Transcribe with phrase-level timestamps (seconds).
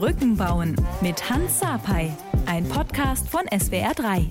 [0.00, 2.10] Brücken bauen mit Hans Sapai,
[2.46, 4.28] ein Podcast von SWR3.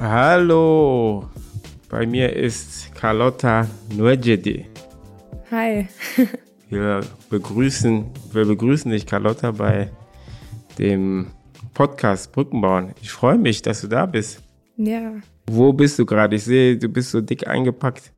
[0.00, 1.28] Hallo,
[1.90, 4.64] bei mir ist Carlotta Nuegedi.
[5.50, 5.86] Hi.
[6.70, 9.90] Wir begrüßen, wir begrüßen dich, Carlotta, bei
[10.78, 11.26] dem
[11.74, 12.94] Podcast Brückenbauen.
[13.02, 14.42] Ich freue mich, dass du da bist.
[14.78, 15.12] Ja.
[15.46, 16.36] Wo bist du gerade?
[16.36, 18.15] Ich sehe, du bist so dick eingepackt.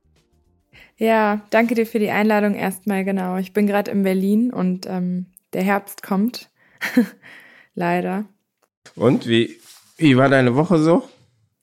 [0.99, 3.37] Ja, danke dir für die Einladung erstmal, genau.
[3.37, 6.51] Ich bin gerade in Berlin und ähm, der Herbst kommt.
[7.75, 8.25] Leider.
[8.97, 9.61] Und wie,
[9.97, 11.09] wie war deine Woche so?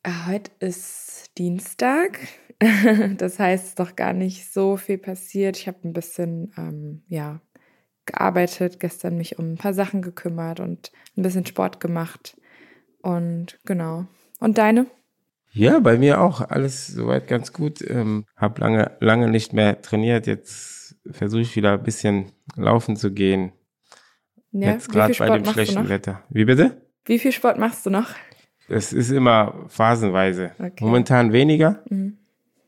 [0.04, 2.20] Ah, heute ist Dienstag.
[3.18, 5.58] das heißt, es ist doch gar nicht so viel passiert.
[5.58, 7.42] Ich habe ein bisschen, ähm, ja,
[8.06, 12.40] gearbeitet, gestern mich um ein paar Sachen gekümmert und ein bisschen Sport gemacht.
[13.02, 14.06] Und genau.
[14.40, 14.86] Und deine?
[15.56, 17.82] Ja, bei mir auch alles soweit ganz gut.
[17.90, 20.28] Ähm, hab lange, lange nicht mehr trainiert.
[20.28, 23.54] Jetzt versuche ich wieder ein bisschen laufen zu gehen.
[24.52, 26.24] Ja, Jetzt gerade bei dem schlechten Wetter.
[26.30, 26.82] Wie bitte?
[27.06, 28.10] Wie viel Sport machst du noch?
[28.68, 30.52] Es ist immer phasenweise.
[30.60, 30.84] Okay.
[30.84, 31.84] Momentan weniger.
[31.90, 32.18] Mhm.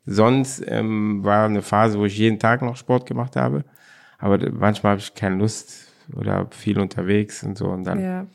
[0.06, 3.66] Sonst ähm, war eine Phase, wo ich jeden Tag noch Sport gemacht habe.
[4.18, 7.68] Aber manchmal habe ich keine Lust oder viel unterwegs und so.
[7.68, 8.28] Und dann, Ja.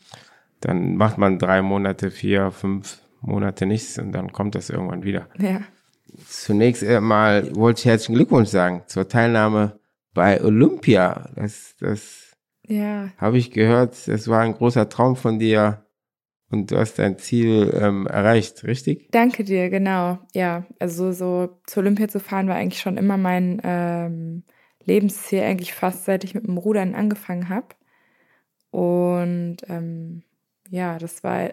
[0.61, 5.29] dann macht man drei Monate, vier, fünf Monate nichts und dann kommt das irgendwann wieder.
[5.39, 5.61] Ja.
[6.27, 9.79] Zunächst einmal wollte ich herzlichen Glückwunsch sagen zur Teilnahme
[10.13, 11.31] bei Olympia.
[11.35, 13.09] Das, das Ja.
[13.17, 14.07] habe ich gehört.
[14.09, 15.87] Das war ein großer Traum von dir
[16.51, 19.11] und du hast dein Ziel ähm, erreicht, richtig?
[19.11, 20.19] Danke dir, genau.
[20.35, 24.43] Ja, also so zur Olympia zu fahren war eigentlich schon immer mein ähm,
[24.85, 27.69] Lebensziel, eigentlich fast seit ich mit dem Rudern angefangen habe.
[28.71, 30.25] Und ähm,
[30.69, 31.51] ja, das war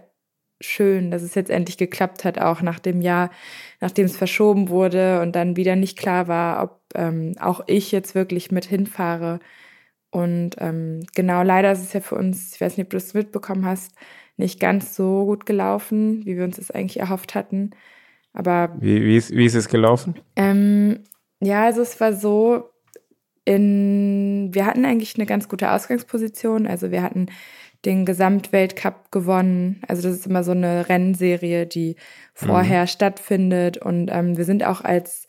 [0.61, 3.31] schön, dass es jetzt endlich geklappt hat, auch nach dem Jahr,
[3.79, 8.15] nachdem es verschoben wurde und dann wieder nicht klar war, ob ähm, auch ich jetzt
[8.15, 9.39] wirklich mit hinfahre.
[10.11, 13.13] Und ähm, genau, leider ist es ja für uns, ich weiß nicht, ob du das
[13.13, 13.93] mitbekommen hast,
[14.37, 17.71] nicht ganz so gut gelaufen, wie wir uns das eigentlich erhofft hatten.
[18.33, 20.15] Aber Wie, wie, ist, wie ist es gelaufen?
[20.35, 21.03] ähm,
[21.41, 22.69] ja, also es war so,
[23.45, 26.67] in, wir hatten eigentlich eine ganz gute Ausgangsposition.
[26.67, 27.27] Also wir hatten
[27.85, 29.81] den Gesamtweltcup gewonnen.
[29.87, 31.95] Also das ist immer so eine Rennserie, die
[32.33, 33.77] vorher stattfindet.
[33.77, 35.27] Und ähm, wir sind auch als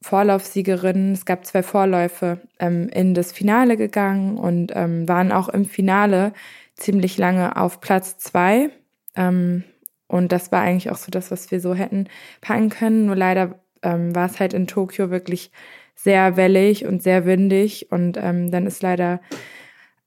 [0.00, 5.64] Vorlaufsiegerin, es gab zwei Vorläufe, ähm, in das Finale gegangen und ähm, waren auch im
[5.64, 6.32] Finale
[6.74, 8.70] ziemlich lange auf Platz zwei.
[9.16, 9.64] Ähm,
[10.06, 12.08] und das war eigentlich auch so das, was wir so hätten
[12.40, 13.06] packen können.
[13.06, 15.50] Nur leider ähm, war es halt in Tokio wirklich
[15.94, 17.90] sehr wellig und sehr windig.
[17.90, 19.20] Und ähm, dann ist leider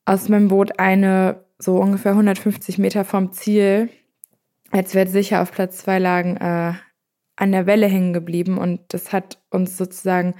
[0.06, 3.90] aus meinem Boot eine so ungefähr 150 Meter vom Ziel,
[4.72, 6.74] als wir sicher auf Platz zwei lagen, äh,
[7.36, 8.58] an der Welle hängen geblieben.
[8.58, 10.36] Und das hat uns sozusagen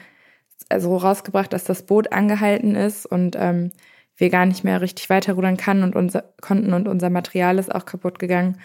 [0.70, 3.72] also rausgebracht, dass das Boot angehalten ist und ähm,
[4.16, 7.86] wir gar nicht mehr richtig weiterrudern kann und unser, konnten und unser Material ist auch
[7.86, 8.60] kaputt gegangen.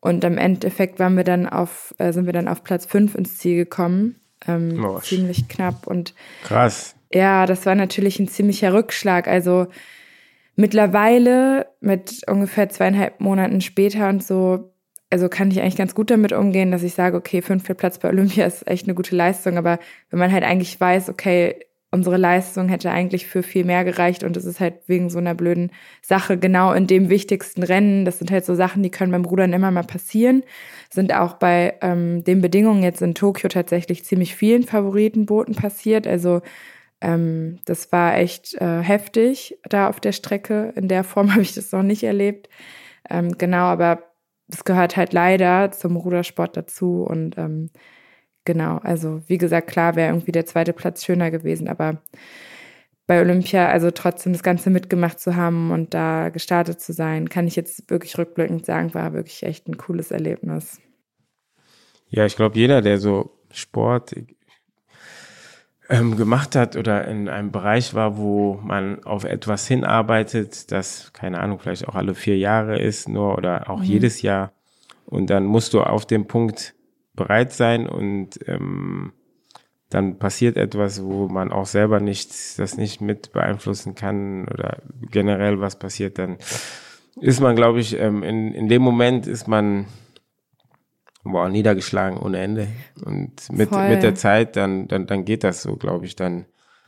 [0.00, 3.38] Und im Endeffekt waren wir dann auf, äh, sind wir dann auf Platz fünf ins
[3.38, 4.20] Ziel gekommen.
[4.46, 5.86] Ähm, ziemlich knapp.
[5.86, 6.14] Und
[6.44, 6.94] Krass.
[7.12, 9.26] ja, das war natürlich ein ziemlicher Rückschlag.
[9.26, 9.66] Also
[10.58, 14.74] mittlerweile mit ungefähr zweieinhalb Monaten später und so,
[15.08, 18.08] also kann ich eigentlich ganz gut damit umgehen, dass ich sage, okay, fünfter Platz bei
[18.08, 19.56] Olympia ist echt eine gute Leistung.
[19.56, 19.78] Aber
[20.10, 21.60] wenn man halt eigentlich weiß, okay,
[21.92, 25.34] unsere Leistung hätte eigentlich für viel mehr gereicht und es ist halt wegen so einer
[25.34, 25.70] blöden
[26.02, 28.04] Sache genau in dem wichtigsten Rennen.
[28.04, 30.42] Das sind halt so Sachen, die können beim Rudern immer mal passieren.
[30.90, 36.08] Sind auch bei ähm, den Bedingungen jetzt in Tokio tatsächlich ziemlich vielen Favoritenbooten passiert.
[36.08, 36.42] Also
[37.00, 40.72] ähm, das war echt äh, heftig da auf der Strecke.
[40.76, 42.48] In der Form habe ich das noch nicht erlebt.
[43.08, 44.04] Ähm, genau, aber
[44.50, 47.70] es gehört halt leider zum Rudersport dazu und ähm,
[48.44, 52.02] genau, also wie gesagt, klar wäre irgendwie der zweite Platz schöner gewesen, aber
[53.06, 57.46] bei Olympia, also trotzdem das Ganze mitgemacht zu haben und da gestartet zu sein, kann
[57.46, 60.80] ich jetzt wirklich rückblickend sagen, war wirklich echt ein cooles Erlebnis.
[62.08, 64.14] Ja, ich glaube, jeder, der so Sport
[65.88, 71.40] ähm, gemacht hat oder in einem Bereich war, wo man auf etwas hinarbeitet, das, keine
[71.40, 74.52] Ahnung, vielleicht auch alle vier Jahre ist, nur oder auch jedes Jahr.
[75.06, 76.74] Und dann musst du auf dem Punkt
[77.14, 79.12] bereit sein und ähm,
[79.90, 85.60] dann passiert etwas, wo man auch selber nicht, das nicht mit beeinflussen kann oder generell
[85.60, 86.36] was passiert, dann
[87.20, 89.86] ist man, glaube ich, ähm, in, in dem Moment ist man
[91.30, 92.68] boah, niedergeschlagen ohne Ende.
[93.04, 93.88] Und mit, Voll.
[93.88, 96.16] mit der Zeit, dann, dann, dann geht das so, glaube ich.
[96.16, 96.46] Dann,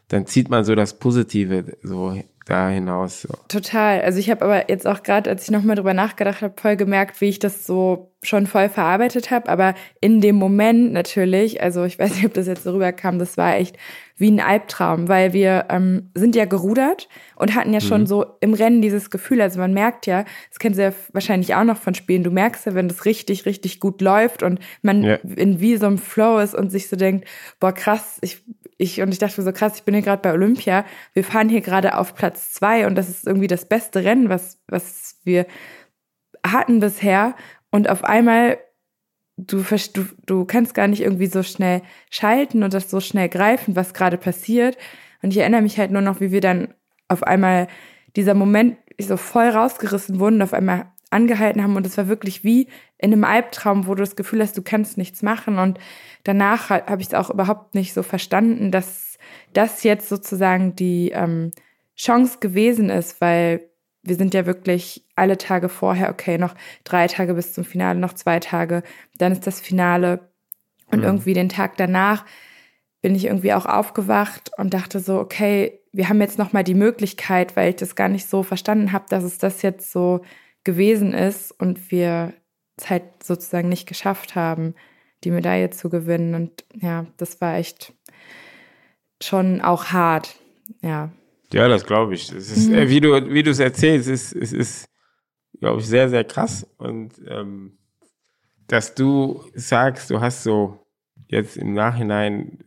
[0.08, 2.16] dann zieht man so das Positive so
[2.46, 3.22] da hinaus.
[3.22, 3.34] So.
[3.48, 4.00] Total.
[4.02, 7.20] Also ich habe aber jetzt auch gerade, als ich nochmal drüber nachgedacht habe, voll gemerkt,
[7.20, 9.48] wie ich das so schon voll verarbeitet habe.
[9.48, 13.36] Aber in dem Moment natürlich, also ich weiß nicht, ob das jetzt so rüberkam, das
[13.36, 13.76] war echt
[14.20, 18.06] wie ein Albtraum, weil wir ähm, sind ja gerudert und hatten ja schon mhm.
[18.06, 19.40] so im Rennen dieses Gefühl.
[19.40, 22.66] Also man merkt ja, das kennen Sie ja wahrscheinlich auch noch von Spielen, du merkst
[22.66, 25.14] ja, wenn das richtig, richtig gut läuft und man ja.
[25.36, 27.26] in wie so einem Flow ist und sich so denkt,
[27.58, 28.44] boah, krass, ich,
[28.76, 30.84] ich, und ich dachte so krass, ich bin hier gerade bei Olympia,
[31.14, 34.60] wir fahren hier gerade auf Platz zwei und das ist irgendwie das beste Rennen, was,
[34.68, 35.46] was wir
[36.46, 37.34] hatten bisher.
[37.70, 38.58] Und auf einmal
[39.46, 43.76] du, du, du kannst gar nicht irgendwie so schnell schalten und das so schnell greifen,
[43.76, 44.76] was gerade passiert.
[45.22, 46.74] Und ich erinnere mich halt nur noch, wie wir dann
[47.08, 47.68] auf einmal
[48.16, 52.44] dieser Moment so voll rausgerissen wurden und auf einmal angehalten haben und es war wirklich
[52.44, 55.78] wie in einem Albtraum, wo du das Gefühl hast, du kannst nichts machen und
[56.22, 59.18] danach habe ich es auch überhaupt nicht so verstanden, dass
[59.52, 61.50] das jetzt sozusagen die ähm,
[61.96, 63.69] Chance gewesen ist, weil
[64.02, 66.54] wir sind ja wirklich alle Tage vorher, okay, noch
[66.84, 68.82] drei Tage bis zum Finale, noch zwei Tage,
[69.18, 70.30] dann ist das Finale.
[70.90, 71.04] Und mhm.
[71.04, 72.24] irgendwie den Tag danach
[73.02, 76.74] bin ich irgendwie auch aufgewacht und dachte so, okay, wir haben jetzt noch mal die
[76.74, 80.20] Möglichkeit, weil ich das gar nicht so verstanden habe, dass es das jetzt so
[80.64, 82.34] gewesen ist und wir
[82.76, 84.74] es halt sozusagen nicht geschafft haben,
[85.24, 86.34] die Medaille zu gewinnen.
[86.34, 87.92] Und ja, das war echt
[89.22, 90.36] schon auch hart.
[90.82, 91.10] Ja.
[91.52, 92.30] Ja, das glaube ich.
[92.32, 92.74] Es ist, mhm.
[92.74, 94.88] äh, wie du wie du es erzählst, es ist, es ist,
[95.58, 97.78] glaube ich, sehr sehr krass und ähm,
[98.68, 100.86] dass du sagst, du hast so
[101.26, 102.58] jetzt im Nachhinein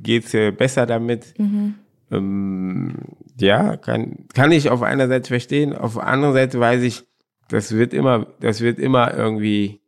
[0.00, 1.38] geht's dir besser damit.
[1.38, 1.74] Mhm.
[2.10, 2.94] Ähm,
[3.40, 7.04] ja, kann kann ich auf einer Seite verstehen, auf der anderen Seite weiß ich,
[7.48, 9.80] das wird immer, das wird immer irgendwie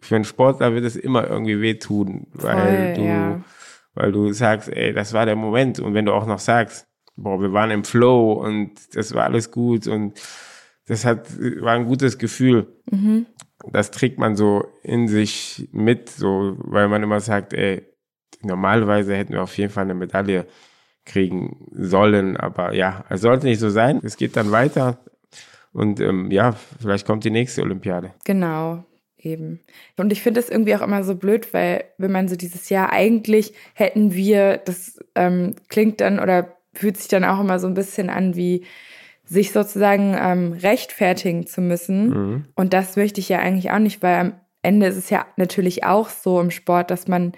[0.00, 3.44] für einen Sportler wird es immer irgendwie wehtun, weil Voll, du ja.
[3.94, 6.89] weil du sagst, ey, das war der Moment und wenn du auch noch sagst
[7.22, 10.20] boah, wir waren im Flow und das war alles gut und
[10.86, 11.28] das hat,
[11.60, 12.66] war ein gutes Gefühl.
[12.90, 13.26] Mhm.
[13.70, 17.86] Das trägt man so in sich mit, so, weil man immer sagt, ey,
[18.42, 20.46] normalerweise hätten wir auf jeden Fall eine Medaille
[21.04, 24.00] kriegen sollen, aber ja, es sollte nicht so sein.
[24.02, 24.98] Es geht dann weiter
[25.72, 28.14] und ähm, ja, vielleicht kommt die nächste Olympiade.
[28.24, 28.84] Genau,
[29.18, 29.60] eben.
[29.96, 32.92] Und ich finde das irgendwie auch immer so blöd, weil wenn man so dieses Jahr
[32.92, 37.74] eigentlich hätten wir, das ähm, klingt dann oder fühlt sich dann auch immer so ein
[37.74, 38.64] bisschen an wie
[39.24, 42.08] sich sozusagen ähm, rechtfertigen zu müssen.
[42.08, 42.44] Mhm.
[42.56, 44.32] Und das möchte ich ja eigentlich auch nicht, weil am
[44.62, 47.32] Ende ist es ja natürlich auch so im Sport, dass man,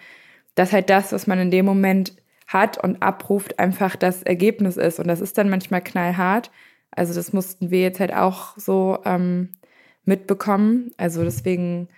[0.55, 5.01] dass halt das, was man in dem Moment hat und abruft, einfach das Ergebnis ist.
[5.01, 6.51] Und das ist dann manchmal knallhart.
[6.91, 9.51] Also das mussten wir jetzt halt auch so ähm,
[10.05, 10.93] mitbekommen.
[10.97, 11.89] Also deswegen,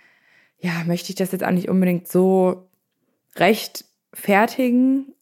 [0.59, 2.69] ja, möchte ich das jetzt auch nicht unbedingt so
[3.37, 5.13] rechtfertigen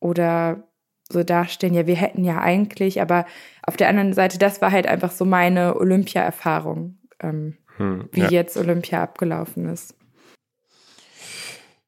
[0.00, 0.68] oder
[1.08, 3.26] so dastehen, ja, wir hätten ja eigentlich, aber
[3.62, 8.30] auf der anderen Seite, das war halt einfach so meine Olympia-Erfahrung, ähm, hm, wie ja.
[8.30, 9.94] jetzt Olympia abgelaufen ist.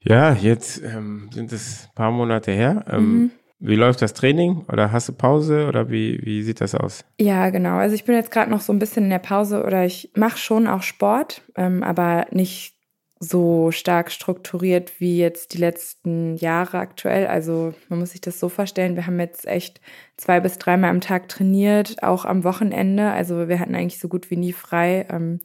[0.00, 2.84] Ja, jetzt ähm, sind es ein paar Monate her.
[2.88, 3.30] Ähm, mhm.
[3.58, 4.64] Wie läuft das Training?
[4.70, 5.66] Oder hast du Pause?
[5.66, 7.04] Oder wie, wie sieht das aus?
[7.18, 7.76] Ja, genau.
[7.76, 10.38] Also ich bin jetzt gerade noch so ein bisschen in der Pause oder ich mache
[10.38, 12.75] schon auch Sport, ähm, aber nicht
[13.18, 17.26] so stark strukturiert wie jetzt die letzten Jahre aktuell.
[17.26, 19.80] Also man muss sich das so vorstellen, wir haben jetzt echt
[20.16, 23.10] zwei bis dreimal am Tag trainiert, auch am Wochenende.
[23.12, 25.06] Also wir hatten eigentlich so gut wie nie frei.
[25.10, 25.40] Ähm,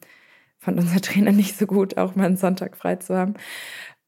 [0.58, 3.34] fand unser Trainer nicht so gut, auch mal einen Sonntag frei zu haben.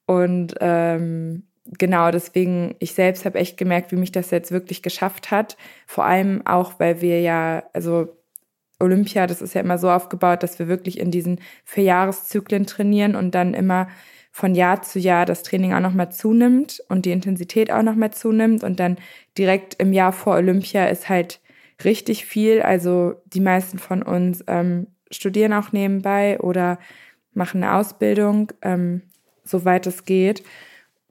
[0.07, 1.45] Und ähm,
[1.79, 5.57] genau, deswegen, ich selbst habe echt gemerkt, wie mich das jetzt wirklich geschafft hat.
[5.87, 8.09] Vor allem auch, weil wir ja, also
[8.85, 13.17] Olympia, das ist ja immer so aufgebaut, dass wir wirklich in diesen vier Jahreszyklen trainieren
[13.17, 13.89] und dann immer
[14.31, 18.65] von Jahr zu Jahr das Training auch nochmal zunimmt und die Intensität auch nochmal zunimmt
[18.65, 18.97] und dann
[19.39, 21.41] direkt im Jahr vor Olympia ist halt
[21.85, 22.61] richtig viel.
[22.61, 26.79] Also die meisten von uns ähm, studieren auch nebenbei oder
[27.33, 29.03] machen eine Ausbildung, ähm,
[29.45, 30.43] soweit es geht.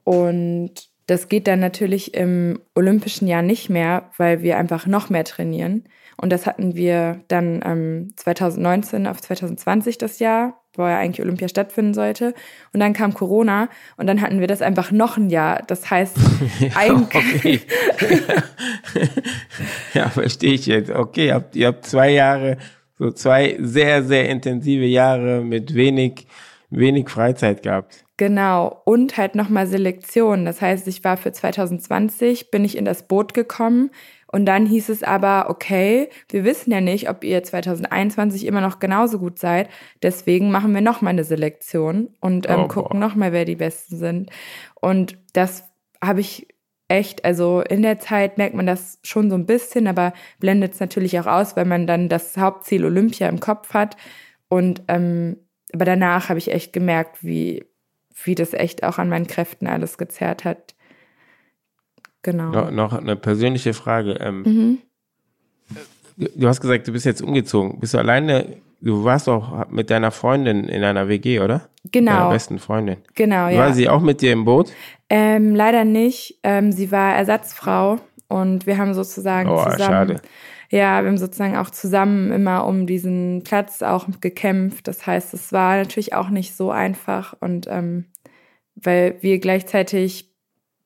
[0.04, 5.24] Und das geht dann natürlich im olympischen Jahr nicht mehr, weil wir einfach noch mehr
[5.24, 5.84] trainieren.
[6.16, 11.48] Und das hatten wir dann ähm, 2019 auf 2020 das Jahr, wo ja eigentlich Olympia
[11.48, 12.34] stattfinden sollte.
[12.72, 15.62] Und dann kam Corona und dann hatten wir das einfach noch ein Jahr.
[15.66, 16.16] Das heißt,
[16.74, 17.66] eigentlich.
[19.94, 20.90] ja, verstehe ich jetzt.
[20.90, 22.58] Okay, ihr habt, ihr habt zwei Jahre,
[22.98, 26.26] so zwei sehr, sehr intensive Jahre mit wenig,
[26.70, 28.04] wenig Freizeit gehabt.
[28.16, 28.80] Genau.
[28.84, 30.44] Und halt nochmal Selektion.
[30.44, 33.90] Das heißt, ich war für 2020, bin ich in das Boot gekommen
[34.34, 38.80] und dann hieß es aber, okay, wir wissen ja nicht, ob ihr 2021 immer noch
[38.80, 39.68] genauso gut seid.
[40.02, 44.30] Deswegen machen wir nochmal eine Selektion und ähm, oh, gucken nochmal, wer die Besten sind.
[44.74, 45.68] Und das
[46.02, 46.48] habe ich
[46.88, 50.80] echt, also in der Zeit merkt man das schon so ein bisschen, aber blendet es
[50.80, 53.96] natürlich auch aus, weil man dann das Hauptziel Olympia im Kopf hat.
[54.48, 55.36] Und ähm,
[55.72, 57.66] aber danach habe ich echt gemerkt, wie,
[58.24, 60.73] wie das echt auch an meinen Kräften alles gezerrt hat
[62.24, 62.50] genau.
[62.50, 64.14] No, noch eine persönliche Frage.
[64.14, 64.78] Ähm, mhm.
[66.36, 67.78] Du hast gesagt, du bist jetzt umgezogen.
[67.78, 68.56] Bist du alleine?
[68.80, 71.68] Du warst auch mit deiner Freundin in einer WG, oder?
[71.90, 72.12] Genau.
[72.12, 72.96] Deiner besten Freundin.
[73.14, 73.58] Genau, ja.
[73.58, 74.72] War sie auch mit dir im Boot?
[75.08, 76.38] Ähm, leider nicht.
[76.42, 79.78] Ähm, sie war Ersatzfrau und wir haben sozusagen oh, zusammen.
[79.78, 80.20] Schade.
[80.70, 84.88] Ja, wir haben sozusagen auch zusammen immer um diesen Platz auch gekämpft.
[84.88, 88.06] Das heißt, es war natürlich auch nicht so einfach und ähm,
[88.74, 90.33] weil wir gleichzeitig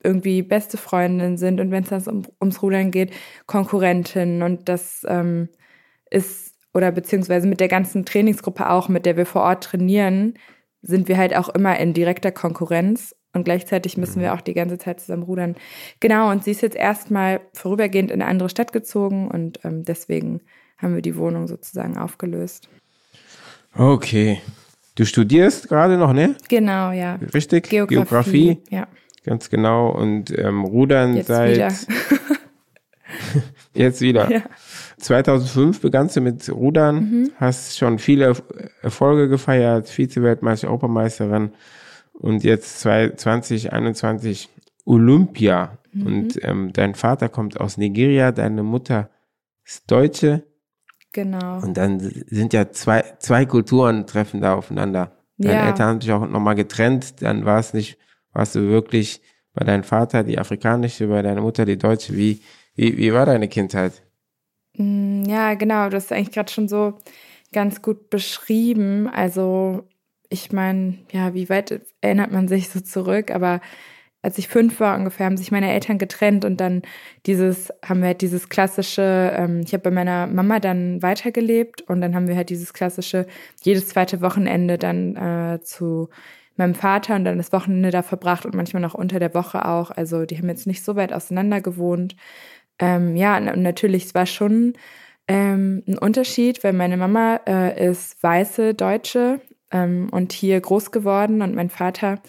[0.02, 3.12] irgendwie beste Freundinnen sind und wenn es dann um, ums Rudern geht,
[3.46, 5.48] Konkurrentinnen und das ähm,
[6.10, 10.34] ist oder beziehungsweise mit der ganzen Trainingsgruppe auch, mit der wir vor Ort trainieren,
[10.82, 14.38] sind wir halt auch immer in direkter Konkurrenz und gleichzeitig müssen wir mhm.
[14.38, 15.56] auch die ganze Zeit zusammen rudern.
[16.00, 20.40] Genau, und sie ist jetzt erstmal vorübergehend in eine andere Stadt gezogen und ähm, deswegen
[20.78, 22.68] haben wir die Wohnung sozusagen aufgelöst.
[23.76, 24.40] Okay.
[24.94, 26.34] Du studierst gerade noch, ne?
[26.48, 27.18] Genau, ja.
[27.34, 27.68] Richtig?
[27.68, 27.94] Geografie.
[27.94, 28.62] Geografie.
[28.70, 28.88] Ja.
[29.28, 29.90] Ganz genau.
[29.90, 31.54] Und ähm, Rudern jetzt seit.
[31.54, 31.72] Wieder.
[33.74, 34.30] jetzt wieder.
[34.30, 34.42] Ja.
[34.96, 37.30] 2005 begannst du mit Rudern, mhm.
[37.36, 38.34] hast schon viele
[38.80, 41.50] Erfolge gefeiert, Vize-Weltmeister, Europameisterin
[42.14, 44.48] und jetzt 2021
[44.86, 45.76] Olympia.
[45.92, 46.06] Mhm.
[46.06, 49.10] Und ähm, dein Vater kommt aus Nigeria, deine Mutter
[49.62, 50.42] ist Deutsche.
[51.12, 51.60] Genau.
[51.60, 55.12] Und dann sind ja zwei, zwei Kulturen treffen da aufeinander.
[55.36, 55.66] Deine ja.
[55.68, 57.98] Eltern haben sich auch nochmal getrennt, dann war es nicht,
[58.32, 59.20] warst du wirklich
[59.54, 62.16] bei deinem Vater die afrikanische, bei deiner Mutter die deutsche.
[62.16, 62.40] Wie,
[62.74, 64.02] wie, wie war deine Kindheit?
[64.76, 66.98] Mm, ja, genau, das ist eigentlich gerade schon so
[67.52, 69.08] ganz gut beschrieben.
[69.08, 69.88] Also
[70.28, 73.30] ich meine, ja, wie weit erinnert man sich so zurück?
[73.30, 73.60] Aber
[74.22, 76.82] als ich fünf war ungefähr, haben sich meine Eltern getrennt und dann
[77.26, 82.00] dieses, haben wir halt dieses klassische, ähm, ich habe bei meiner Mama dann weitergelebt und
[82.00, 83.26] dann haben wir halt dieses klassische,
[83.62, 86.08] jedes zweite Wochenende dann äh, zu
[86.58, 89.90] meinem Vater und dann das Wochenende da verbracht und manchmal noch unter der Woche auch.
[89.90, 92.16] Also die haben jetzt nicht so weit auseinander gewohnt.
[92.78, 94.74] Ähm, ja, und natürlich, es war schon
[95.26, 101.42] ähm, ein Unterschied, weil meine Mama äh, ist weiße Deutsche ähm, und hier groß geworden
[101.42, 102.20] und mein Vater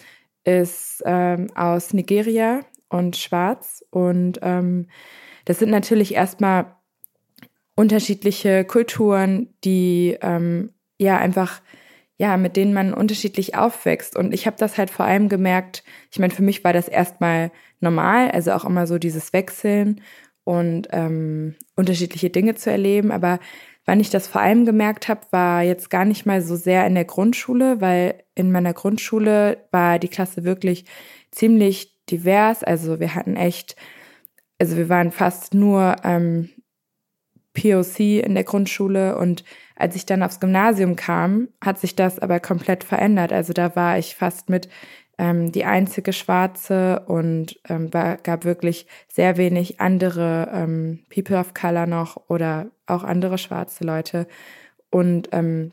[0.44, 3.84] ist ähm, aus Nigeria und schwarz.
[3.90, 4.86] Und ähm,
[5.44, 6.76] das sind natürlich erstmal
[7.74, 11.62] unterschiedliche Kulturen, die ähm, ja einfach
[12.20, 14.14] ja, mit denen man unterschiedlich aufwächst.
[14.14, 17.50] Und ich habe das halt vor allem gemerkt, ich meine, für mich war das erstmal
[17.80, 20.02] normal, also auch immer so dieses Wechseln
[20.44, 23.10] und ähm, unterschiedliche Dinge zu erleben.
[23.10, 23.38] Aber
[23.86, 26.94] Wann ich das vor allem gemerkt habe, war jetzt gar nicht mal so sehr in
[26.94, 30.84] der Grundschule, weil in meiner Grundschule war die Klasse wirklich
[31.30, 32.62] ziemlich divers.
[32.62, 33.74] Also wir hatten echt,
[34.60, 36.50] also wir waren fast nur ähm,
[37.54, 39.44] POC in der Grundschule und
[39.76, 43.32] als ich dann aufs Gymnasium kam, hat sich das aber komplett verändert.
[43.32, 44.68] Also da war ich fast mit
[45.18, 51.54] ähm, die einzige Schwarze und ähm, war, gab wirklich sehr wenig andere ähm, People of
[51.54, 54.26] Color noch oder auch andere schwarze Leute.
[54.90, 55.72] Und ähm,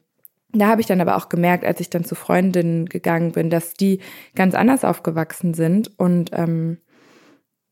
[0.51, 3.73] da habe ich dann aber auch gemerkt, als ich dann zu Freundinnen gegangen bin, dass
[3.73, 3.99] die
[4.35, 6.79] ganz anders aufgewachsen sind und ähm,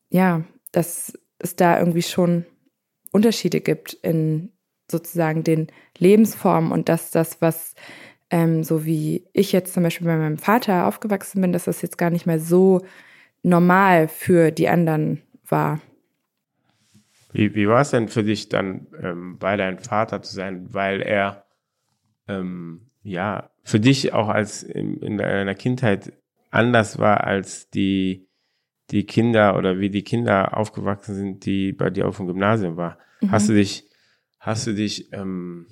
[0.08, 2.46] ja, dass es da irgendwie schon
[3.16, 4.52] Unterschiede gibt in
[4.90, 5.68] sozusagen den
[5.98, 7.74] Lebensformen und dass das, was
[8.30, 11.98] ähm, so wie ich jetzt zum Beispiel bei meinem Vater aufgewachsen bin, dass das jetzt
[11.98, 12.82] gar nicht mehr so
[13.42, 15.80] normal für die anderen war.
[17.32, 21.02] Wie, wie war es denn für dich dann ähm, bei deinem Vater zu sein, weil
[21.02, 21.46] er
[22.28, 26.12] ähm, ja für dich auch als in, in deiner Kindheit
[26.50, 28.26] anders war als die
[28.90, 32.98] die Kinder oder wie die Kinder aufgewachsen sind, die bei dir auf dem Gymnasium war.
[33.20, 33.30] Mhm.
[33.30, 33.88] Hast du dich
[34.38, 35.66] hast du dich ähm,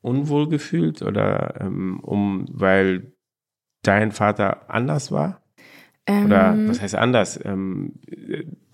[0.00, 3.12] unwohl gefühlt oder ähm, um, weil
[3.82, 5.42] dein Vater anders war?
[6.06, 7.38] Ähm, oder was heißt anders?
[7.44, 7.94] Ähm,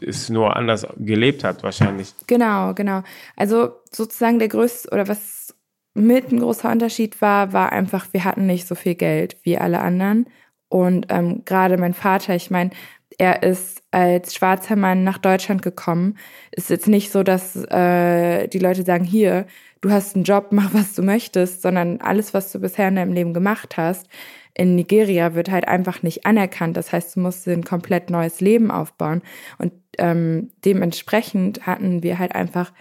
[0.01, 2.15] ist nur anders gelebt hat wahrscheinlich.
[2.27, 3.03] Genau, genau.
[3.37, 5.55] Also sozusagen der größte oder was
[5.95, 9.81] mit ein großer Unterschied war, war einfach, wir hatten nicht so viel Geld wie alle
[9.81, 10.27] anderen.
[10.69, 12.71] Und ähm, gerade mein Vater, ich meine,
[13.17, 16.19] er ist als schwarzer Mann nach Deutschland gekommen.
[16.53, 19.47] Ist jetzt nicht so, dass äh, die Leute sagen, hier,
[19.81, 23.13] du hast einen Job, mach was du möchtest, sondern alles, was du bisher in deinem
[23.13, 24.09] Leben gemacht hast,
[24.55, 26.77] in Nigeria wird halt einfach nicht anerkannt.
[26.77, 29.23] Das heißt, du musst ein komplett neues Leben aufbauen.
[29.59, 32.73] Und ähm, dementsprechend hatten wir halt einfach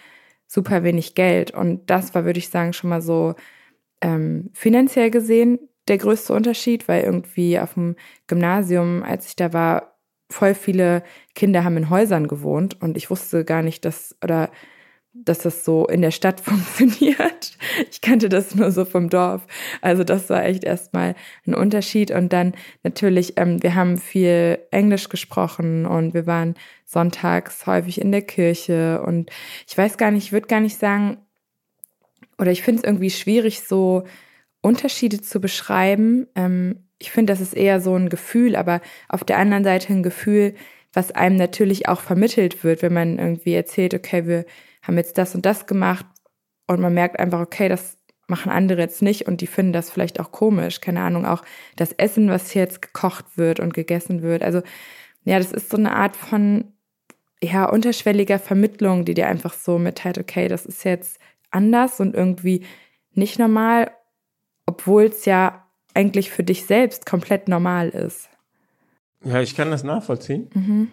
[0.47, 1.51] super wenig Geld.
[1.51, 3.35] Und das war, würde ich sagen, schon mal so
[4.01, 7.95] ähm, finanziell gesehen der größte Unterschied, weil irgendwie auf dem
[8.27, 9.96] Gymnasium, als ich da war,
[10.29, 11.03] voll viele
[11.35, 14.49] Kinder haben in Häusern gewohnt und ich wusste gar nicht, dass, oder
[15.13, 17.57] dass das so in der Stadt funktioniert.
[17.91, 19.45] Ich kannte das nur so vom Dorf.
[19.81, 21.15] Also das war echt erstmal
[21.45, 22.11] ein Unterschied.
[22.11, 22.53] Und dann
[22.83, 26.55] natürlich, ähm, wir haben viel Englisch gesprochen und wir waren
[26.85, 29.01] sonntags häufig in der Kirche.
[29.01, 29.29] Und
[29.67, 31.17] ich weiß gar nicht, ich würde gar nicht sagen,
[32.37, 34.03] oder ich finde es irgendwie schwierig, so
[34.61, 36.27] Unterschiede zu beschreiben.
[36.35, 40.03] Ähm, ich finde, das ist eher so ein Gefühl, aber auf der anderen Seite ein
[40.03, 40.55] Gefühl,
[40.93, 44.45] was einem natürlich auch vermittelt wird, wenn man irgendwie erzählt, okay, wir
[44.81, 46.05] haben jetzt das und das gemacht
[46.65, 50.19] und man merkt einfach, okay, das machen andere jetzt nicht und die finden das vielleicht
[50.19, 50.81] auch komisch.
[50.81, 51.43] Keine Ahnung, auch
[51.75, 54.43] das Essen, was jetzt gekocht wird und gegessen wird.
[54.43, 54.61] Also
[55.23, 56.73] ja, das ist so eine Art von
[57.41, 61.19] ja, unterschwelliger Vermittlung, die dir einfach so mitteilt, okay, das ist jetzt
[61.51, 62.65] anders und irgendwie
[63.11, 63.91] nicht normal,
[64.65, 65.66] obwohl es ja
[65.97, 68.29] eigentlich für dich selbst komplett normal ist.
[69.23, 70.87] Ja, ich kann das nachvollziehen, mhm.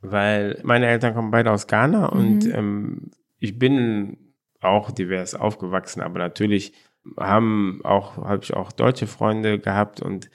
[0.00, 2.20] weil meine Eltern kommen beide aus Ghana mhm.
[2.20, 4.16] und ähm, ich bin
[4.60, 6.72] auch divers aufgewachsen, aber natürlich
[7.16, 10.30] haben auch habe ich auch deutsche Freunde gehabt und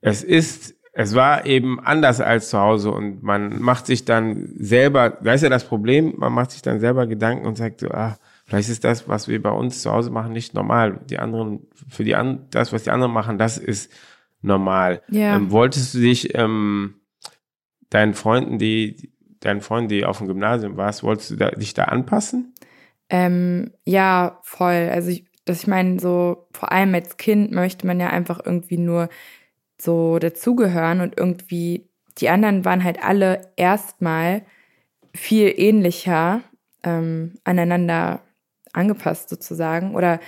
[0.00, 5.10] es ist es war eben anders als zu Hause und man macht sich dann selber,
[5.10, 8.16] da ist ja das Problem, man macht sich dann selber Gedanken und sagt so, ah,
[8.44, 11.00] vielleicht ist das, was wir bei uns zu Hause machen, nicht normal.
[11.08, 13.92] Die anderen, für die an, das, was die anderen machen, das ist
[14.42, 15.02] normal.
[15.08, 15.36] Ja.
[15.36, 17.00] Ähm, wolltest du dich ähm,
[17.90, 21.84] deinen Freunden, die deinen Freunden, die auf dem Gymnasium warst, wolltest du da, dich da
[21.84, 22.54] anpassen?
[23.10, 24.88] Ähm, ja, voll.
[24.90, 28.78] Also ich, dass ich meine, so vor allem als Kind möchte man ja einfach irgendwie
[28.78, 29.10] nur
[29.78, 34.42] so dazugehören und irgendwie die anderen waren halt alle erstmal
[35.14, 36.40] viel ähnlicher
[36.82, 38.22] ähm, aneinander
[38.74, 40.20] angepasst sozusagen oder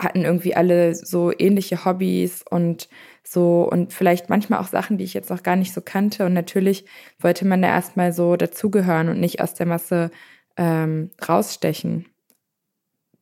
[0.00, 2.88] hatten irgendwie alle so ähnliche Hobbys und
[3.22, 6.26] so und vielleicht manchmal auch Sachen, die ich jetzt noch gar nicht so kannte.
[6.26, 6.84] Und natürlich
[7.20, 10.10] wollte man da erstmal so dazugehören und nicht aus der Masse
[10.56, 12.06] ähm, rausstechen.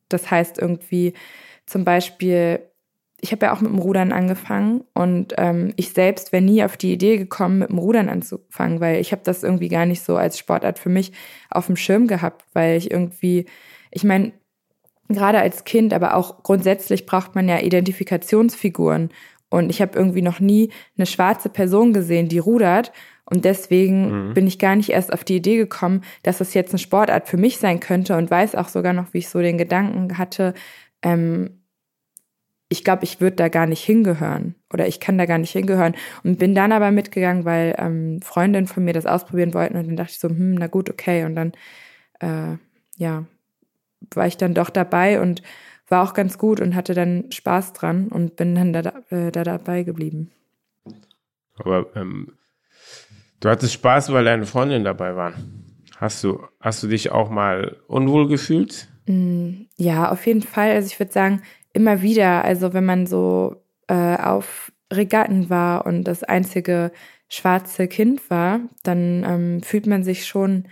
[0.09, 1.13] Das heißt irgendwie
[1.65, 2.59] zum Beispiel,
[3.21, 6.75] ich habe ja auch mit dem Rudern angefangen und ähm, ich selbst wäre nie auf
[6.75, 10.17] die Idee gekommen, mit dem Rudern anzufangen, weil ich habe das irgendwie gar nicht so
[10.17, 11.13] als Sportart für mich
[11.49, 13.45] auf dem Schirm gehabt, weil ich irgendwie,
[13.91, 14.33] ich meine,
[15.09, 19.09] gerade als Kind, aber auch grundsätzlich braucht man ja Identifikationsfiguren.
[19.49, 22.91] Und ich habe irgendwie noch nie eine schwarze Person gesehen, die rudert.
[23.25, 24.33] Und deswegen mhm.
[24.33, 27.37] bin ich gar nicht erst auf die Idee gekommen, dass das jetzt eine Sportart für
[27.37, 30.53] mich sein könnte und weiß auch sogar noch, wie ich so den Gedanken hatte,
[31.03, 31.63] ähm,
[32.73, 35.93] ich glaube, ich würde da gar nicht hingehören oder ich kann da gar nicht hingehören.
[36.23, 39.95] Und bin dann aber mitgegangen, weil ähm, Freundinnen von mir das ausprobieren wollten und dann
[39.95, 41.23] dachte ich so, hm, na gut, okay.
[41.25, 41.51] Und dann,
[42.19, 42.57] äh,
[42.97, 43.25] ja,
[44.13, 45.41] war ich dann doch dabei und
[45.87, 49.43] war auch ganz gut und hatte dann Spaß dran und bin dann da, äh, da
[49.43, 50.31] dabei geblieben.
[51.57, 52.33] Aber ähm,
[53.39, 55.33] du hattest Spaß, weil deine Freundin dabei war.
[55.97, 58.89] Hast du, hast du dich auch mal unwohl gefühlt?
[59.05, 60.71] Mm, ja, auf jeden Fall.
[60.71, 61.41] Also ich würde sagen,
[61.73, 62.43] immer wieder.
[62.43, 66.91] Also wenn man so äh, auf Regatten war und das einzige
[67.27, 70.65] schwarze Kind war, dann ähm, fühlt man sich schon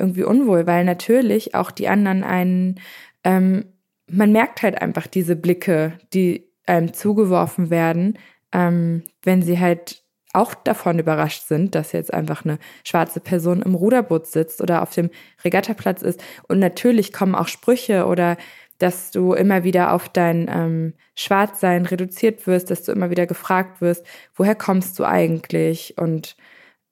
[0.00, 2.80] irgendwie unwohl, weil natürlich auch die anderen einen,
[3.24, 3.66] ähm,
[4.08, 8.18] man merkt halt einfach diese Blicke, die einem zugeworfen werden,
[8.52, 13.74] ähm, wenn sie halt auch davon überrascht sind, dass jetzt einfach eine schwarze Person im
[13.74, 15.10] Ruderboot sitzt oder auf dem
[15.44, 16.22] Regattaplatz ist.
[16.48, 18.36] Und natürlich kommen auch Sprüche oder
[18.78, 23.80] dass du immer wieder auf dein ähm, Schwarzsein reduziert wirst, dass du immer wieder gefragt
[23.80, 25.98] wirst, woher kommst du eigentlich?
[25.98, 26.36] Und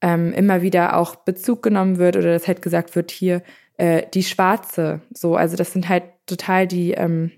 [0.01, 3.43] ähm, immer wieder auch Bezug genommen wird oder dass halt gesagt wird, hier
[3.77, 5.01] äh, die Schwarze.
[5.13, 7.33] So, also das sind halt total die ähm,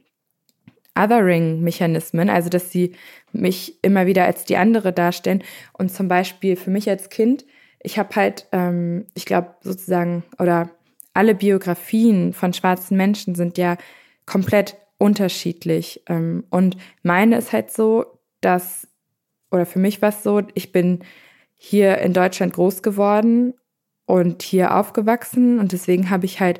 [0.98, 2.94] Othering-Mechanismen, also dass sie
[3.32, 5.42] mich immer wieder als die andere darstellen.
[5.72, 7.44] Und zum Beispiel für mich als Kind,
[7.80, 10.70] ich habe halt, ähm, ich glaube sozusagen, oder
[11.14, 13.76] alle Biografien von schwarzen Menschen sind ja
[14.26, 16.02] komplett unterschiedlich.
[16.08, 18.04] Ähm, und meine ist halt so,
[18.40, 18.86] dass,
[19.50, 21.00] oder für mich war es so, ich bin
[21.62, 23.52] hier in Deutschland groß geworden
[24.06, 25.58] und hier aufgewachsen.
[25.58, 26.58] Und deswegen habe ich halt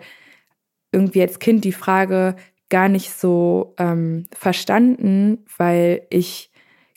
[0.93, 2.37] irgendwie als Kind die Frage
[2.69, 6.53] gar nicht so ähm, verstanden, weil ich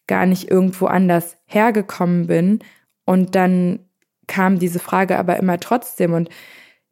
[0.05, 2.59] gar nicht irgendwo anders hergekommen bin.
[3.05, 3.79] Und dann
[4.27, 6.11] kam diese Frage aber immer trotzdem.
[6.11, 6.29] Und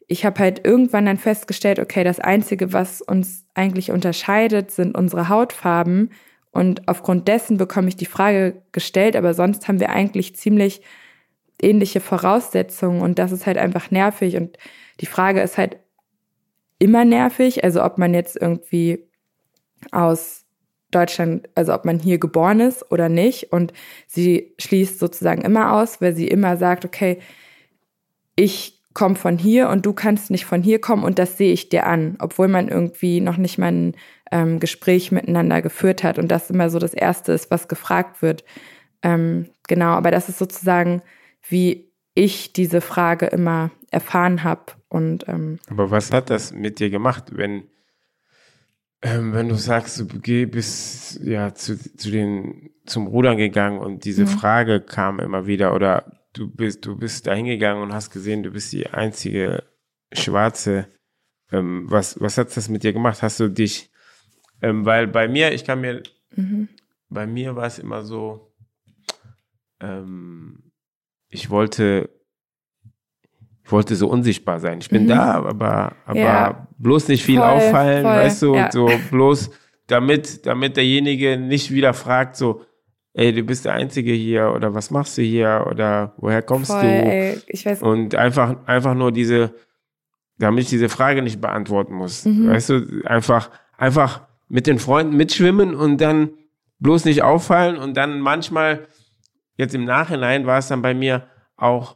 [0.08, 5.28] ich habe halt irgendwann dann festgestellt, okay, das Einzige, was uns eigentlich unterscheidet, sind unsere
[5.28, 6.12] Hautfarben.
[6.52, 10.82] Und aufgrund dessen bekomme ich die Frage gestellt, aber sonst haben wir eigentlich ziemlich
[11.64, 14.58] ähnliche Voraussetzungen und das ist halt einfach nervig und
[15.00, 15.78] die Frage ist halt
[16.80, 19.08] immer nervig, also ob man jetzt irgendwie
[19.92, 20.46] aus
[20.92, 23.74] Deutschland, also ob man hier geboren ist oder nicht und
[24.08, 27.20] sie schließt sozusagen immer aus, weil sie immer sagt, okay,
[28.36, 31.70] ich komm von hier und du kannst nicht von hier kommen und das sehe ich
[31.70, 33.96] dir an, obwohl man irgendwie noch nicht mal ein
[34.32, 38.44] ähm, Gespräch miteinander geführt hat und das immer so das Erste ist, was gefragt wird.
[39.02, 41.02] Ähm, genau, aber das ist sozusagen,
[41.48, 44.74] wie ich diese Frage immer erfahren habe.
[44.90, 47.64] Und, ähm, aber was hat das mit dir gemacht, wenn,
[49.02, 54.06] ähm, wenn du sagst, du geh bis ja zu, zu den zum Rudern gegangen und
[54.06, 54.28] diese mhm.
[54.28, 58.52] Frage kam immer wieder oder du bist, du bist da hingegangen und hast gesehen, du
[58.52, 59.64] bist die einzige
[60.12, 60.88] Schwarze.
[61.52, 63.22] Ähm, was, was hat das mit dir gemacht?
[63.22, 63.92] Hast du dich,
[64.62, 66.04] ähm, weil bei mir, ich kann mir,
[66.36, 66.70] mhm.
[67.10, 68.54] bei mir war es immer so,
[69.80, 70.71] ähm,
[71.32, 72.10] ich wollte,
[73.64, 74.80] ich wollte so unsichtbar sein.
[74.80, 75.08] Ich bin mhm.
[75.08, 76.68] da, aber, aber ja.
[76.78, 78.66] bloß nicht viel voll, auffallen, voll, weißt du, ja.
[78.66, 79.50] und so bloß
[79.88, 82.62] damit, damit derjenige nicht wieder fragt, so,
[83.14, 86.82] ey, du bist der Einzige hier oder was machst du hier oder woher kommst Voll,
[86.82, 86.88] du?
[86.88, 87.42] Ey.
[87.82, 89.54] Und einfach, einfach nur diese,
[90.38, 92.26] damit ich diese Frage nicht beantworten muss.
[92.26, 92.50] Mhm.
[92.50, 96.32] Weißt du, einfach, einfach mit den Freunden mitschwimmen und dann
[96.80, 98.88] bloß nicht auffallen und dann manchmal,
[99.62, 101.96] jetzt im Nachhinein war es dann bei mir auch,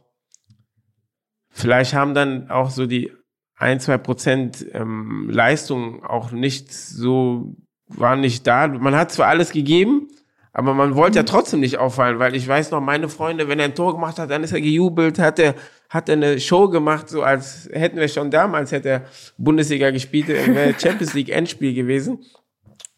[1.50, 3.12] vielleicht haben dann auch so die
[3.56, 7.56] ein, zwei Prozent ähm, Leistung auch nicht so,
[7.88, 8.68] waren nicht da.
[8.68, 10.08] Man hat zwar alles gegeben,
[10.52, 11.26] aber man wollte ja mhm.
[11.26, 14.30] trotzdem nicht auffallen, weil ich weiß noch, meine Freunde, wenn er ein Tor gemacht hat,
[14.30, 15.54] dann ist er gejubelt, hat er,
[15.88, 19.04] hat er eine Show gemacht, so als hätten wir schon damals, hätte er
[19.36, 22.24] Bundesliga gespielt, wäre Champions League Endspiel gewesen.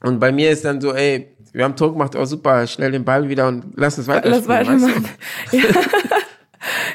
[0.00, 3.04] Und bei mir ist dann so, ey, wir haben Tor gemacht, oh super, schnell den
[3.04, 4.28] Ball wieder und lass uns weiter.
[4.28, 5.08] Lass weitermachen.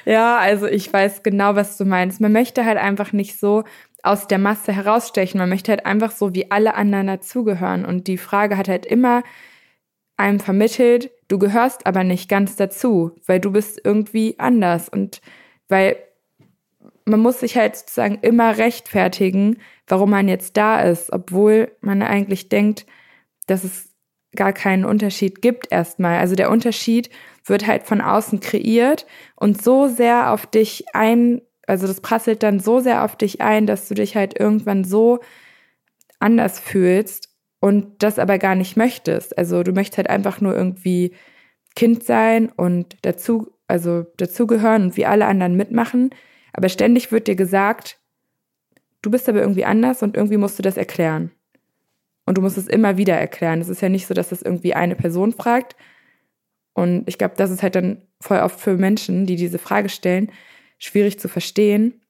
[0.05, 0.11] Ja.
[0.11, 2.19] ja, also ich weiß genau, was du meinst.
[2.19, 3.63] Man möchte halt einfach nicht so
[4.03, 5.39] aus der Masse herausstechen.
[5.39, 7.85] Man möchte halt einfach so wie alle anderen dazugehören.
[7.85, 9.23] Und die Frage hat halt immer
[10.17, 15.21] einem vermittelt, du gehörst aber nicht ganz dazu, weil du bist irgendwie anders und
[15.69, 15.95] weil
[17.05, 22.49] man muss sich halt sozusagen immer rechtfertigen, warum man jetzt da ist, obwohl man eigentlich
[22.49, 22.85] denkt,
[23.47, 23.92] dass es
[24.35, 26.19] gar keinen Unterschied gibt erstmal.
[26.19, 27.09] Also der Unterschied
[27.45, 32.59] wird halt von außen kreiert und so sehr auf dich ein, also das prasselt dann
[32.59, 35.19] so sehr auf dich ein, dass du dich halt irgendwann so
[36.19, 39.37] anders fühlst und das aber gar nicht möchtest.
[39.37, 41.13] Also du möchtest halt einfach nur irgendwie
[41.75, 46.11] Kind sein und dazu, also dazugehören und wie alle anderen mitmachen.
[46.53, 47.99] Aber ständig wird dir gesagt,
[49.01, 51.31] du bist aber irgendwie anders und irgendwie musst du das erklären.
[52.25, 53.61] Und du musst es immer wieder erklären.
[53.61, 55.75] Es ist ja nicht so, dass das irgendwie eine Person fragt.
[56.73, 60.31] Und ich glaube, das ist halt dann voll oft für Menschen, die diese Frage stellen,
[60.77, 62.01] schwierig zu verstehen,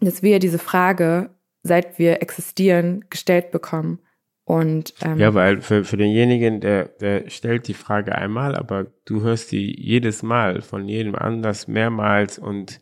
[0.00, 1.30] dass wir diese Frage,
[1.62, 4.00] seit wir existieren, gestellt bekommen.
[4.44, 9.22] Und, ähm, ja, weil für, für denjenigen, der, der stellt die Frage einmal, aber du
[9.22, 12.80] hörst sie jedes Mal von jedem anders mehrmals und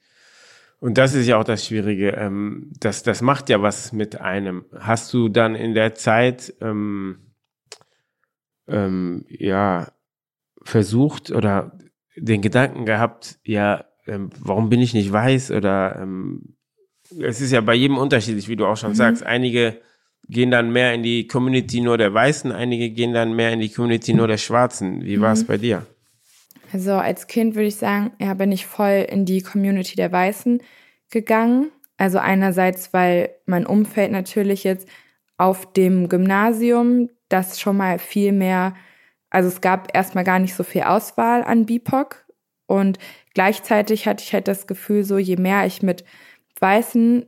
[0.81, 2.11] und das ist ja auch das Schwierige.
[2.13, 4.65] Ähm, das, das macht ja was mit einem.
[4.79, 7.19] Hast du dann in der Zeit ähm,
[8.67, 9.93] ähm, ja
[10.63, 11.79] versucht oder
[12.17, 15.51] den Gedanken gehabt, ja, ähm, warum bin ich nicht weiß?
[15.53, 16.57] Oder ähm,
[17.19, 18.97] es ist ja bei jedem unterschiedlich, wie du auch schon mhm.
[18.97, 19.23] sagst.
[19.23, 19.81] Einige
[20.29, 23.71] gehen dann mehr in die Community nur der Weißen, einige gehen dann mehr in die
[23.71, 25.03] Community nur der Schwarzen.
[25.03, 25.47] Wie war es mhm.
[25.47, 25.87] bei dir?
[26.73, 30.63] Also als Kind würde ich sagen, ja, bin ich voll in die Community der Weißen
[31.11, 31.71] gegangen.
[31.97, 34.89] Also einerseits, weil mein Umfeld natürlich jetzt
[35.37, 38.75] auf dem Gymnasium das schon mal viel mehr,
[39.31, 42.25] also es gab erstmal gar nicht so viel Auswahl an BIPOC
[42.67, 42.99] und
[43.35, 46.05] gleichzeitig hatte ich halt das Gefühl, so je mehr ich mit
[46.59, 47.27] Weißen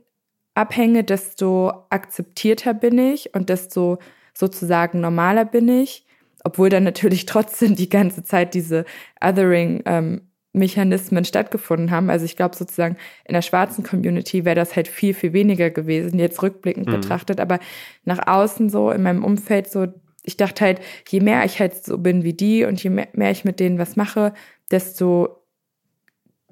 [0.53, 3.97] abhänge, desto akzeptierter bin ich und desto
[4.33, 6.02] sozusagen normaler bin ich.
[6.43, 8.85] Obwohl dann natürlich trotzdem die ganze Zeit diese
[9.23, 12.09] Othering-Mechanismen ähm, stattgefunden haben.
[12.09, 16.19] Also ich glaube sozusagen in der schwarzen Community wäre das halt viel, viel weniger gewesen,
[16.19, 16.93] jetzt rückblickend mhm.
[16.93, 17.39] betrachtet.
[17.39, 17.59] Aber
[18.05, 19.87] nach außen so, in meinem Umfeld so,
[20.23, 20.79] ich dachte halt,
[21.09, 23.77] je mehr ich halt so bin wie die und je mehr, mehr ich mit denen
[23.77, 24.33] was mache,
[24.71, 25.43] desto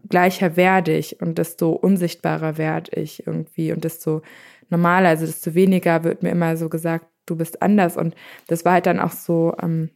[0.09, 4.21] gleicher werde ich und desto unsichtbarer werde ich irgendwie und desto
[4.69, 7.97] normaler, also desto weniger wird mir immer so gesagt, du bist anders.
[7.97, 8.15] Und
[8.47, 9.89] das war halt dann auch so ähm,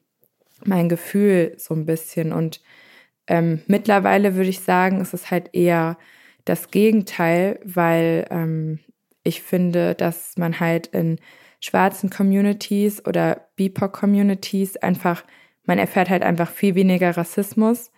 [0.64, 2.32] mein Gefühl so ein bisschen.
[2.32, 2.62] Und
[3.28, 5.98] ähm, mittlerweile würde ich sagen, ist es halt eher
[6.46, 8.80] das Gegenteil, weil ähm,
[9.24, 11.20] ich finde, dass man halt in
[11.60, 15.24] schwarzen Communities oder BIPOC-Communities einfach,
[15.66, 17.92] man erfährt halt einfach viel weniger Rassismus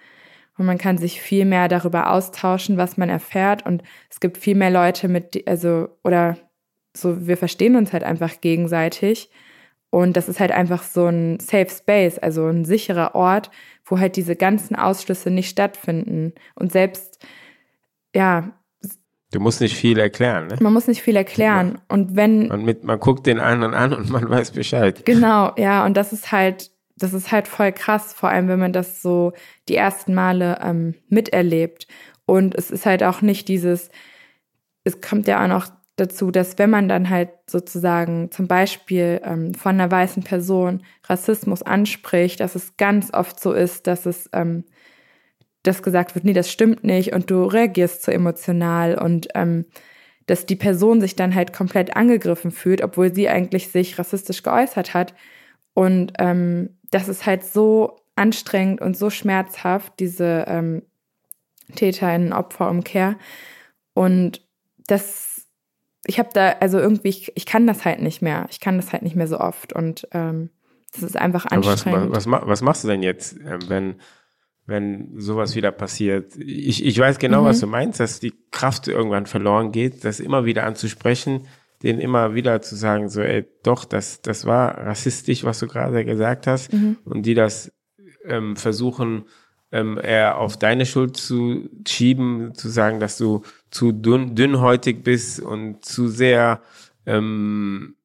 [0.58, 4.56] und man kann sich viel mehr darüber austauschen, was man erfährt und es gibt viel
[4.56, 6.38] mehr Leute mit, also, oder
[7.00, 9.30] so, wir verstehen uns halt einfach gegenseitig
[9.90, 13.50] und das ist halt einfach so ein Safe Space, also ein sicherer Ort,
[13.86, 17.26] wo halt diese ganzen Ausschlüsse nicht stattfinden und selbst,
[18.14, 18.54] ja,
[19.32, 20.56] Du musst nicht viel erklären, ne?
[20.62, 21.82] Man muss nicht viel erklären.
[21.90, 22.48] Und wenn.
[22.48, 25.06] Man, mit, man guckt den anderen an und man weiß Bescheid.
[25.06, 25.86] Genau, ja.
[25.86, 29.34] Und das ist halt, das ist halt voll krass, vor allem wenn man das so
[29.68, 31.88] die ersten Male ähm, miterlebt.
[32.26, 33.90] Und es ist halt auch nicht dieses,
[34.86, 39.54] es kommt ja auch noch dazu, dass wenn man dann halt sozusagen zum Beispiel ähm,
[39.54, 44.64] von einer weißen Person Rassismus anspricht, dass es ganz oft so ist, dass es ähm,
[45.64, 49.66] dass gesagt wird, nee, das stimmt nicht und du reagierst zu emotional und ähm,
[50.26, 54.94] dass die Person sich dann halt komplett angegriffen fühlt, obwohl sie eigentlich sich rassistisch geäußert
[54.94, 55.14] hat.
[55.74, 60.84] Und ähm, das ist halt so anstrengend und so schmerzhaft, diese ähm,
[61.76, 63.16] Täter-in-Opfer-Umkehr.
[63.94, 64.46] Und
[64.88, 65.27] das,
[66.08, 68.48] ich habe da, also irgendwie, ich, ich kann das halt nicht mehr.
[68.50, 69.74] Ich kann das halt nicht mehr so oft.
[69.74, 70.50] Und ähm,
[70.94, 72.12] das ist einfach anstrengend.
[72.12, 73.96] Was, was, was, machst du denn jetzt, ähm, wenn
[74.68, 76.36] wenn sowas wieder passiert.
[76.36, 77.46] Ich, ich weiß genau, mhm.
[77.46, 81.48] was du meinst, dass die Kraft irgendwann verloren geht, das immer wieder anzusprechen,
[81.84, 86.04] den immer wieder zu sagen, so, ey, doch, das, das war rassistisch, was du gerade
[86.04, 86.98] gesagt hast, mhm.
[87.06, 87.72] und die das
[88.26, 89.26] ähm, versuchen,
[89.72, 95.40] ähm, eher auf deine Schuld zu schieben, zu sagen, dass du zu dünn, dünnhäutig bist
[95.40, 96.62] und zu sehr,
[97.06, 97.96] ähm,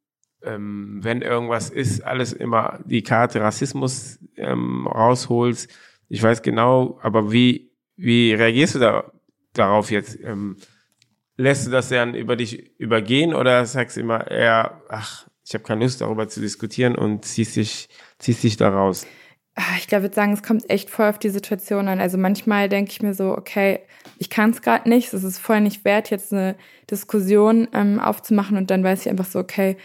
[0.43, 5.71] ähm, wenn irgendwas ist, alles immer die Karte Rassismus ähm, rausholst
[6.15, 9.11] ich weiß genau, aber wie, wie reagierst du da,
[9.55, 10.19] darauf jetzt?
[10.23, 10.59] Ähm,
[11.39, 15.85] lässt du das dann über dich übergehen oder sagst immer eher, ach, ich habe keine
[15.85, 19.07] Lust darüber zu diskutieren und ziehst dich, ziehst dich da raus?
[19.55, 22.01] Ah, ich glaube, ich würde sagen, es kommt echt voll auf die Situation an.
[22.01, 23.81] Also manchmal denke ich mir so, okay,
[24.19, 26.57] ich kann es gerade nicht, es ist voll nicht wert, jetzt eine
[26.91, 29.77] Diskussion ähm, aufzumachen und dann weiß ich einfach so, okay,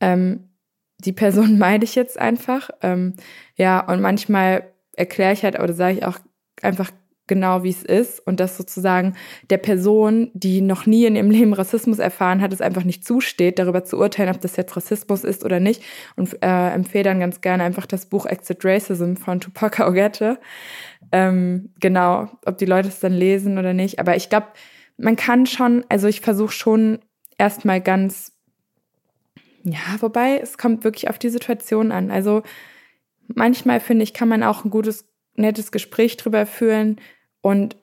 [0.00, 0.50] ähm,
[0.98, 2.70] die Person meide ich jetzt einfach.
[2.82, 3.14] Ähm,
[3.56, 6.18] ja, und manchmal erkläre ich halt oder sage ich auch
[6.62, 6.90] einfach
[7.28, 9.14] genau, wie es ist und dass sozusagen
[9.50, 13.58] der Person, die noch nie in ihrem Leben Rassismus erfahren hat, es einfach nicht zusteht,
[13.58, 15.82] darüber zu urteilen, ob das jetzt Rassismus ist oder nicht
[16.16, 20.38] und äh, empfehle dann ganz gerne einfach das Buch Exit Racism von Tupac Ogette.
[21.12, 24.48] Ähm, genau, ob die Leute es dann lesen oder nicht, aber ich glaube,
[24.96, 26.98] man kann schon, also ich versuche schon
[27.38, 28.32] erstmal ganz,
[29.62, 32.10] ja, wobei es kommt wirklich auf die Situation an.
[32.10, 32.42] Also
[33.28, 36.96] manchmal finde ich, kann man auch ein gutes, nettes Gespräch drüber führen
[37.48, 37.76] und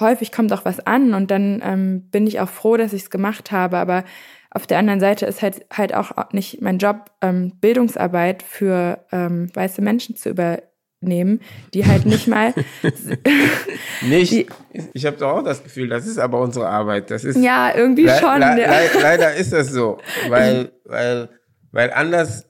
[0.00, 3.10] häufig kommt auch was an und dann ähm, bin ich auch froh, dass ich es
[3.10, 3.78] gemacht habe.
[3.78, 4.02] Aber
[4.50, 9.48] auf der anderen Seite ist halt halt auch nicht mein Job, ähm, Bildungsarbeit für ähm,
[9.54, 11.40] weiße Menschen zu übernehmen,
[11.72, 12.52] die halt nicht mal
[14.02, 14.32] nicht.
[14.32, 14.48] Die,
[14.92, 17.12] ich habe doch auch das Gefühl, das ist aber unsere Arbeit.
[17.12, 18.40] Das ist ja irgendwie le schon.
[18.40, 18.66] Le le
[19.00, 21.28] leider ist das so, weil weil
[21.70, 22.48] weil anders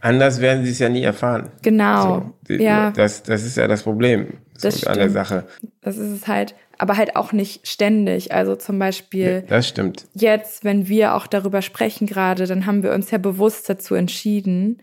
[0.00, 1.48] Anders werden sie es ja nie erfahren.
[1.62, 2.02] Genau.
[2.02, 2.90] So, die, ja.
[2.90, 5.46] Das, das ist ja das Problem das an der Sache.
[5.80, 8.32] Das ist es halt, aber halt auch nicht ständig.
[8.32, 9.42] Also zum Beispiel.
[9.44, 10.06] Ja, das stimmt.
[10.14, 14.82] Jetzt, wenn wir auch darüber sprechen gerade, dann haben wir uns ja bewusst dazu entschieden,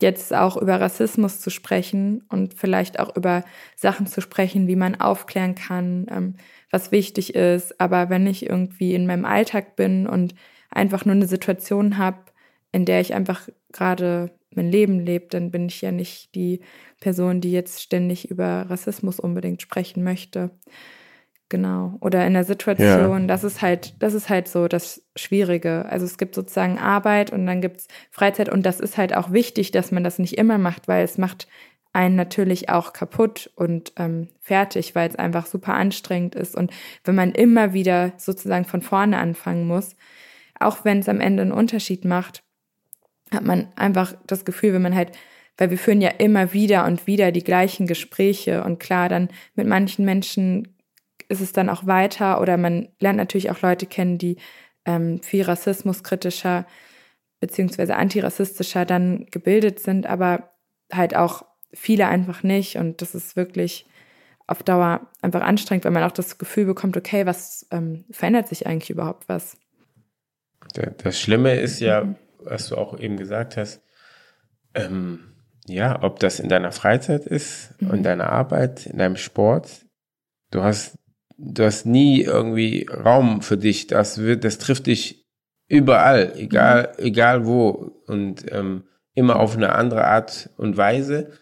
[0.00, 5.00] jetzt auch über Rassismus zu sprechen und vielleicht auch über Sachen zu sprechen, wie man
[5.00, 6.34] aufklären kann, ähm,
[6.70, 7.80] was wichtig ist.
[7.80, 10.34] Aber wenn ich irgendwie in meinem Alltag bin und
[10.70, 12.18] einfach nur eine Situation habe,
[12.70, 16.60] in der ich einfach gerade mein Leben lebt, dann bin ich ja nicht die
[17.00, 20.50] Person, die jetzt ständig über Rassismus unbedingt sprechen möchte.
[21.48, 21.96] Genau.
[22.00, 23.26] Oder in der Situation, ja.
[23.26, 25.86] das ist halt, das ist halt so das Schwierige.
[25.86, 29.32] Also es gibt sozusagen Arbeit und dann gibt es Freizeit und das ist halt auch
[29.32, 31.48] wichtig, dass man das nicht immer macht, weil es macht
[31.94, 36.54] einen natürlich auch kaputt und ähm, fertig, weil es einfach super anstrengend ist.
[36.54, 36.70] Und
[37.04, 39.96] wenn man immer wieder sozusagen von vorne anfangen muss,
[40.60, 42.42] auch wenn es am Ende einen Unterschied macht,
[43.32, 45.12] hat man einfach das Gefühl, wenn man halt,
[45.56, 49.66] weil wir führen ja immer wieder und wieder die gleichen Gespräche und klar, dann mit
[49.66, 50.76] manchen Menschen
[51.28, 54.36] ist es dann auch weiter oder man lernt natürlich auch Leute kennen, die
[54.86, 56.66] ähm, viel rassismuskritischer
[57.40, 60.50] beziehungsweise antirassistischer dann gebildet sind, aber
[60.92, 63.86] halt auch viele einfach nicht und das ist wirklich
[64.46, 68.66] auf Dauer einfach anstrengend, weil man auch das Gefühl bekommt, okay, was ähm, verändert sich
[68.66, 69.58] eigentlich überhaupt was?
[71.02, 73.82] Das Schlimme ist ja, mhm was du auch eben gesagt hast,
[74.74, 75.34] ähm,
[75.66, 77.94] ja, ob das in deiner Freizeit ist, mhm.
[77.94, 79.86] in deiner Arbeit, in deinem Sport,
[80.50, 80.98] du hast,
[81.36, 83.86] du hast nie irgendwie Raum für dich.
[83.86, 85.26] Das wird, das trifft dich
[85.68, 87.04] überall, egal, mhm.
[87.04, 91.32] egal wo und ähm, immer auf eine andere Art und Weise.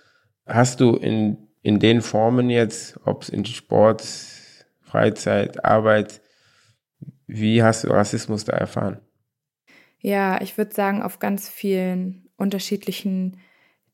[0.47, 4.03] Hast du in, in den Formen jetzt, ob es in Sport,
[4.83, 6.21] Freizeit, Arbeit,
[7.27, 9.01] wie hast du Rassismus da erfahren?
[10.07, 13.39] Ja, ich würde sagen, auf ganz vielen unterschiedlichen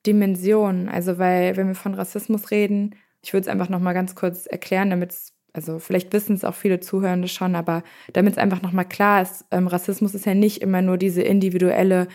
[0.05, 0.91] Dimensionen.
[0.91, 4.91] Also, weil, wenn wir von Rassismus reden, ich würde es einfach nochmal ganz kurz erklären,
[4.91, 8.87] damit es also vielleicht wissen es auch viele Zuhörende schon, aber damit es einfach nochmal
[8.87, 12.09] klar ist, ähm, Rassismus ist ja nicht immer nur diese individuelle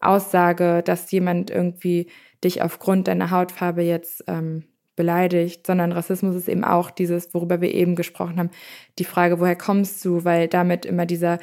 [0.00, 2.08] Aussage, dass jemand irgendwie
[2.44, 4.64] dich aufgrund deiner Hautfarbe jetzt ähm,
[4.96, 8.50] beleidigt, sondern Rassismus ist eben auch dieses, worüber wir eben gesprochen haben,
[8.98, 11.38] die Frage, woher kommst du, weil damit immer dieser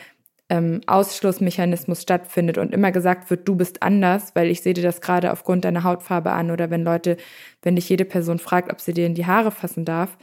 [0.49, 4.99] ähm, Ausschlussmechanismus stattfindet und immer gesagt wird, du bist anders, weil ich sehe dir das
[4.99, 7.17] gerade aufgrund deiner Hautfarbe an oder wenn Leute,
[7.62, 10.17] wenn dich jede Person fragt, ob sie dir in die Haare fassen darf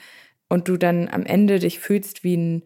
[0.49, 2.63] und du dann am Ende dich fühlst wie ein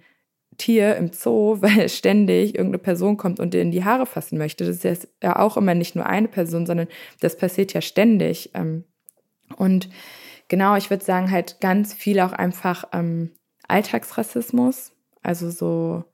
[0.57, 4.65] Tier im Zoo, weil ständig irgendeine Person kommt und dir in die Haare fassen möchte.
[4.65, 6.89] Das ist ja auch immer nicht nur eine Person, sondern
[7.21, 8.51] das passiert ja ständig.
[8.55, 8.85] Ähm,
[9.57, 9.91] und
[10.49, 13.33] genau, ich würde sagen, halt ganz viel auch einfach ähm,
[13.69, 14.93] Alltagsrassismus,
[15.23, 16.05] also so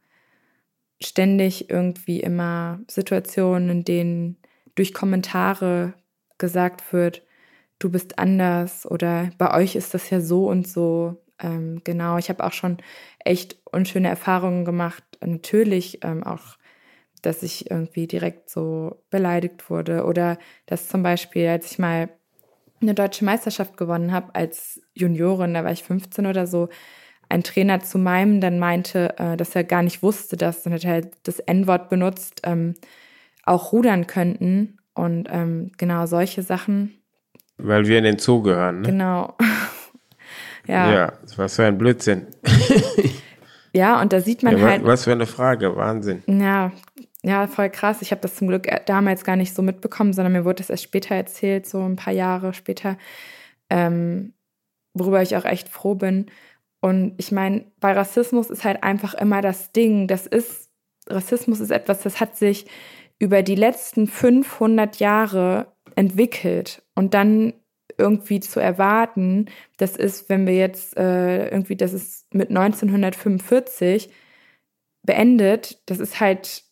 [1.01, 4.37] ständig irgendwie immer Situationen, in denen
[4.75, 5.95] durch Kommentare
[6.39, 7.23] gesagt wird,
[7.79, 11.23] du bist anders oder bei euch ist das ja so und so.
[11.39, 12.79] Ähm, genau, ich habe auch schon
[13.25, 15.05] echt unschöne Erfahrungen gemacht.
[15.25, 16.57] Natürlich ähm, auch,
[17.23, 22.09] dass ich irgendwie direkt so beleidigt wurde oder dass zum Beispiel, als ich mal
[22.81, 26.69] eine deutsche Meisterschaft gewonnen habe als Juniorin, da war ich 15 oder so,
[27.29, 30.85] ein Trainer zu meinem dann meinte, äh, dass er gar nicht wusste, dass, dann hat
[30.85, 32.75] er halt das N-Wort benutzt, ähm,
[33.45, 34.79] auch rudern könnten.
[34.95, 36.95] Und ähm, genau solche Sachen.
[37.59, 38.89] Weil wir in den Zoo gehören, ne?
[38.89, 39.37] Genau.
[40.67, 40.93] ja.
[40.93, 42.27] Ja, was für ein Blödsinn.
[43.75, 44.85] ja, und da sieht man ja, halt.
[44.85, 46.23] Was für eine Frage, Wahnsinn.
[46.27, 46.73] Ja,
[47.23, 48.03] ja, voll krass.
[48.03, 50.85] Ich habe das zum Glück damals gar nicht so mitbekommen, sondern mir wurde das erst
[50.85, 52.97] später erzählt, so ein paar Jahre später,
[53.69, 54.33] ähm,
[54.95, 56.27] worüber ich auch echt froh bin.
[56.87, 60.71] Und ich meine, bei Rassismus ist halt einfach immer das Ding, das ist,
[61.09, 62.67] Rassismus ist etwas, das hat sich
[63.19, 67.55] über die letzten 500 Jahre entwickelt und dann
[67.99, 69.47] irgendwie zu erwarten,
[69.79, 74.09] das ist, wenn wir jetzt äh, irgendwie, das ist mit 1945
[75.03, 76.63] beendet, das ist halt,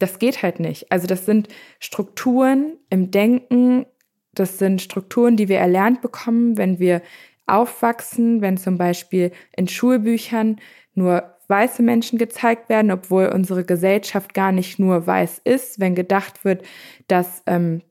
[0.00, 0.90] das geht halt nicht.
[0.90, 1.46] Also das sind
[1.78, 3.86] Strukturen im Denken,
[4.32, 7.02] das sind Strukturen, die wir erlernt bekommen, wenn wir
[7.50, 10.60] aufwachsen, wenn zum Beispiel in Schulbüchern
[10.94, 16.44] nur weiße Menschen gezeigt werden, obwohl unsere Gesellschaft gar nicht nur weiß ist, wenn gedacht
[16.44, 16.62] wird,
[17.08, 17.82] dass ähm,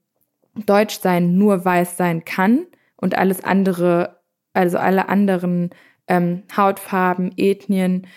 [0.65, 4.21] Deutschsein nur weiß sein kann und alles andere,
[4.53, 5.71] also alle anderen
[6.07, 8.07] ähm, Hautfarben, Ethnien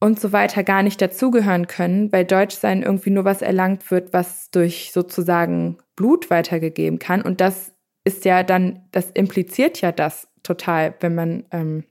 [0.00, 4.50] und so weiter gar nicht dazugehören können, weil Deutschsein irgendwie nur was erlangt wird, was
[4.50, 7.22] durch sozusagen Blut weitergegeben kann.
[7.22, 7.72] Und das
[8.04, 11.84] ist ja dann, das impliziert ja das total, wenn man ähm,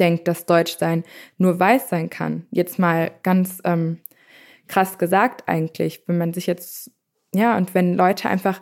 [0.00, 1.04] denkt, dass Deutschsein
[1.38, 2.46] nur weiß sein kann.
[2.50, 4.00] Jetzt mal ganz ähm,
[4.68, 6.90] krass gesagt eigentlich, wenn man sich jetzt,
[7.34, 8.60] ja, und wenn Leute einfach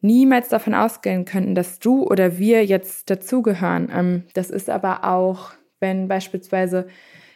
[0.00, 3.90] niemals davon ausgehen könnten, dass du oder wir jetzt dazugehören.
[3.92, 6.88] Ähm, das ist aber auch, wenn beispielsweise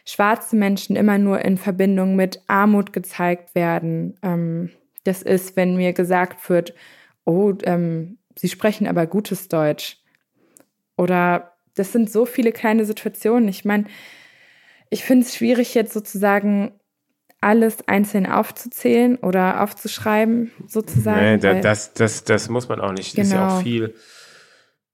[0.05, 4.15] schwarze Menschen immer nur in Verbindung mit Armut gezeigt werden.
[4.21, 4.69] Ähm,
[5.03, 6.73] das ist, wenn mir gesagt wird,
[7.25, 10.02] oh, ähm, sie sprechen aber gutes Deutsch.
[10.97, 13.49] Oder das sind so viele kleine Situationen.
[13.49, 13.85] Ich meine,
[14.89, 16.71] ich finde es schwierig, jetzt sozusagen
[17.41, 21.41] alles einzeln aufzuzählen oder aufzuschreiben, sozusagen.
[21.41, 23.15] Nee, das, das, das muss man auch nicht.
[23.15, 23.25] Genau.
[23.25, 23.63] ist ja auch genau.
[23.63, 23.95] viel,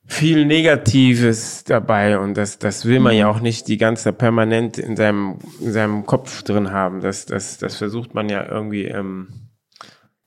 [0.05, 3.19] viel Negatives dabei und das, das will man mhm.
[3.19, 7.01] ja auch nicht die ganze permanent in seinem, in seinem Kopf drin haben.
[7.01, 9.27] Das, das, das versucht man ja irgendwie ähm,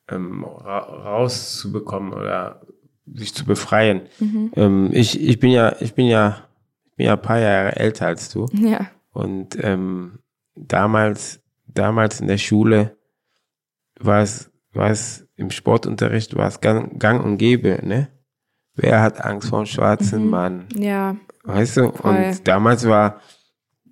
[0.08, 2.60] ähm, rauszubekommen oder
[3.06, 4.02] sich zu befreien.
[4.18, 4.52] Mhm.
[4.56, 6.44] Ähm, ich, ich bin ja, ich bin ja,
[6.86, 8.46] ich bin ja ein paar Jahre älter als du.
[8.52, 8.90] Ja.
[9.12, 10.18] Und ähm,
[10.54, 12.96] damals, damals in der Schule
[13.98, 18.08] war es, war es im Sportunterricht war es gang, gang und gäbe, ne?
[18.74, 20.30] Wer hat Angst vor einem schwarzen mhm.
[20.30, 20.66] Mann?
[20.74, 21.16] Ja.
[21.44, 21.92] Weißt du?
[21.92, 22.16] Voll.
[22.16, 23.20] Und damals war,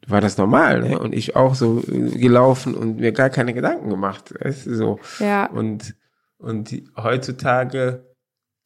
[0.07, 0.99] war das normal, ne?
[0.99, 4.33] Und ich auch so gelaufen und mir gar keine Gedanken gemacht.
[4.41, 5.01] Weißt du, so.
[5.19, 5.47] Ja.
[5.47, 5.97] Und,
[6.39, 8.10] und die, heutzutage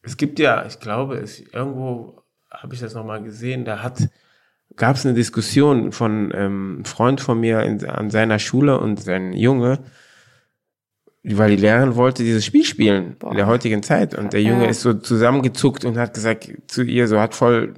[0.05, 4.09] es gibt ja, ich glaube, es, irgendwo habe ich das nochmal gesehen, da hat,
[4.77, 9.01] gab es eine Diskussion von ähm, einem Freund von mir in, an seiner Schule und
[9.01, 9.81] sein Junge,
[11.23, 13.31] weil die Lehrerin wollte dieses Spiel spielen Boah.
[13.31, 14.15] in der heutigen Zeit.
[14.15, 14.71] Und der Junge ja.
[14.71, 17.73] ist so zusammengezuckt und hat gesagt zu ihr, so hat voll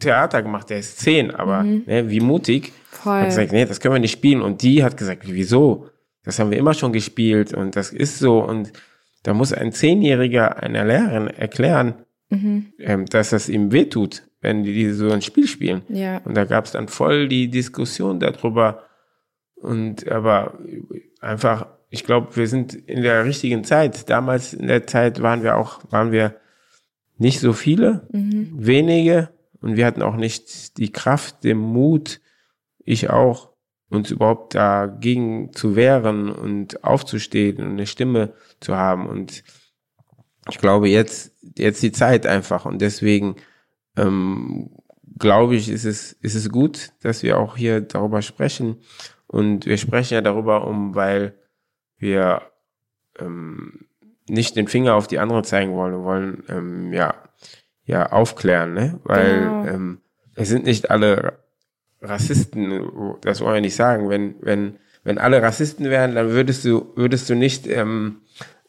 [0.00, 1.84] Theater gemacht, der ist zehn, aber mhm.
[1.86, 2.72] ne, wie mutig.
[2.90, 3.20] Voll.
[3.20, 4.42] Hat gesagt, nee, das können wir nicht spielen.
[4.42, 5.88] Und die hat gesagt, wieso?
[6.24, 8.42] Das haben wir immer schon gespielt und das ist so.
[8.42, 8.72] Und
[9.24, 11.94] da muss ein Zehnjähriger einer Lehrerin erklären,
[12.28, 12.72] mhm.
[12.78, 15.82] ähm, dass das ihm wehtut, wenn die so ein Spiel spielen.
[15.88, 16.18] Ja.
[16.18, 18.84] Und da gab es dann voll die Diskussion darüber.
[19.56, 20.58] Und aber
[21.20, 24.10] einfach, ich glaube, wir sind in der richtigen Zeit.
[24.10, 26.36] Damals in der Zeit waren wir auch, waren wir
[27.16, 28.50] nicht so viele, mhm.
[28.54, 32.20] wenige, und wir hatten auch nicht die Kraft, den Mut,
[32.80, 33.53] ich auch,
[33.90, 39.06] uns überhaupt dagegen zu wehren und aufzustehen und eine Stimme zu haben.
[39.06, 39.44] Und
[40.50, 42.64] ich glaube, jetzt, jetzt die Zeit einfach.
[42.64, 43.36] Und deswegen
[43.96, 44.70] ähm,
[45.18, 48.78] glaube ich, ist es, ist es gut, dass wir auch hier darüber sprechen.
[49.26, 51.34] Und wir sprechen ja darüber um, weil
[51.96, 52.42] wir
[53.18, 53.86] ähm,
[54.28, 55.92] nicht den Finger auf die anderen zeigen wollen.
[55.92, 57.14] Wir wollen ähm, ja,
[57.84, 59.00] ja aufklären, ne?
[59.04, 59.66] Weil genau.
[59.66, 60.00] ähm,
[60.34, 61.43] es sind nicht alle
[62.04, 64.08] Rassisten, das wollen wir nicht sagen.
[64.08, 68.16] Wenn, wenn, wenn alle Rassisten wären, dann würdest du, würdest du nicht, ähm,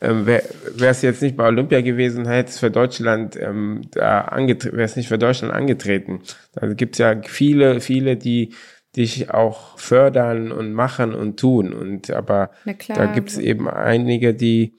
[0.01, 0.43] ähm, wäre
[0.77, 5.07] es jetzt nicht bei Olympia gewesen, hätte es für Deutschland ähm, da wäre es nicht
[5.07, 6.21] für Deutschland angetreten.
[6.53, 8.53] Da gibt es ja viele, viele, die
[8.95, 11.73] dich auch fördern und machen und tun.
[11.73, 12.51] Und aber
[12.87, 14.75] da gibt es eben einige, die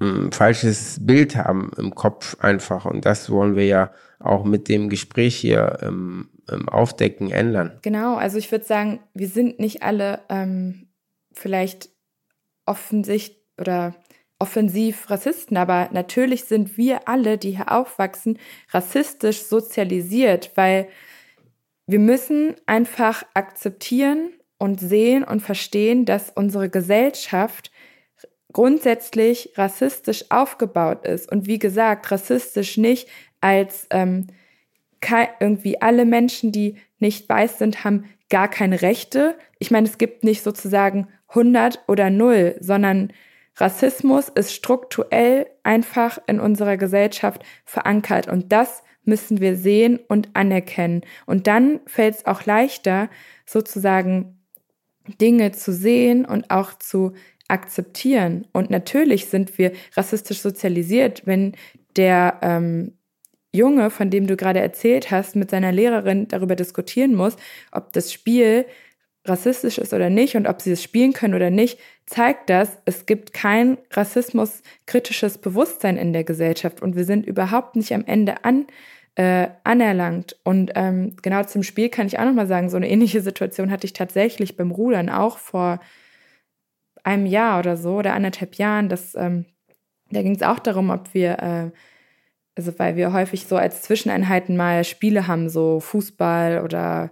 [0.00, 2.84] ein falsches Bild haben im Kopf einfach.
[2.84, 6.28] Und das wollen wir ja auch mit dem Gespräch hier ähm, ähm,
[6.66, 7.78] aufdecken, ändern.
[7.82, 10.88] Genau, also ich würde sagen, wir sind nicht alle ähm,
[11.32, 11.90] vielleicht
[12.66, 13.94] offensichtlich oder
[14.38, 18.38] offensiv Rassisten, aber natürlich sind wir alle, die hier aufwachsen,
[18.70, 20.88] rassistisch sozialisiert, weil
[21.86, 27.70] wir müssen einfach akzeptieren und sehen und verstehen, dass unsere Gesellschaft
[28.52, 31.30] grundsätzlich rassistisch aufgebaut ist.
[31.30, 33.08] Und wie gesagt, rassistisch nicht
[33.40, 34.26] als ähm,
[35.40, 39.36] irgendwie alle Menschen, die nicht weiß sind, haben gar keine Rechte.
[39.58, 43.12] Ich meine, es gibt nicht sozusagen 100 oder 0, sondern
[43.56, 51.02] Rassismus ist strukturell einfach in unserer Gesellschaft verankert und das müssen wir sehen und anerkennen.
[51.26, 53.10] Und dann fällt es auch leichter,
[53.44, 54.38] sozusagen
[55.20, 57.12] Dinge zu sehen und auch zu
[57.48, 58.46] akzeptieren.
[58.52, 61.52] Und natürlich sind wir rassistisch sozialisiert, wenn
[61.96, 62.96] der ähm,
[63.52, 67.36] Junge, von dem du gerade erzählt hast, mit seiner Lehrerin darüber diskutieren muss,
[67.70, 68.66] ob das Spiel
[69.24, 73.06] rassistisch ist oder nicht und ob sie es spielen können oder nicht, zeigt das, es
[73.06, 78.66] gibt kein rassismuskritisches Bewusstsein in der Gesellschaft und wir sind überhaupt nicht am Ende an,
[79.14, 80.36] äh, anerlangt.
[80.42, 83.86] Und ähm, genau zum Spiel kann ich auch nochmal sagen, so eine ähnliche Situation hatte
[83.86, 85.80] ich tatsächlich beim Rudern auch vor
[87.04, 88.88] einem Jahr oder so oder anderthalb Jahren.
[88.88, 89.44] Das, ähm,
[90.10, 91.70] da ging es auch darum, ob wir äh,
[92.56, 97.10] also weil wir häufig so als Zwischeneinheiten mal Spiele haben, so Fußball oder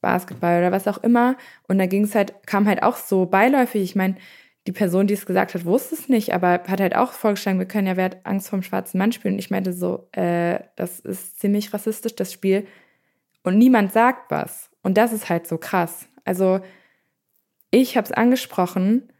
[0.00, 1.36] Basketball oder was auch immer.
[1.66, 3.82] Und da ging es halt, kam halt auch so beiläufig.
[3.82, 4.16] Ich meine,
[4.66, 7.66] die Person, die es gesagt hat, wusste es nicht, aber hat halt auch vorgeschlagen, wir
[7.66, 9.34] können ja Wer hat Angst vorm schwarzen Mann spielen.
[9.34, 12.66] Und ich meinte so, äh, das ist ziemlich rassistisch, das Spiel.
[13.42, 14.70] Und niemand sagt was.
[14.82, 16.06] Und das ist halt so krass.
[16.24, 16.60] Also
[17.70, 19.10] ich habe es angesprochen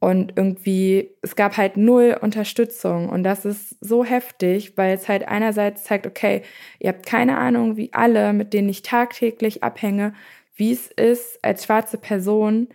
[0.00, 3.10] und irgendwie, es gab halt null Unterstützung.
[3.10, 6.42] Und das ist so heftig, weil es halt einerseits zeigt, okay,
[6.78, 10.14] ihr habt keine Ahnung, wie alle, mit denen ich tagtäglich abhänge,
[10.56, 12.68] wie es ist, als schwarze Person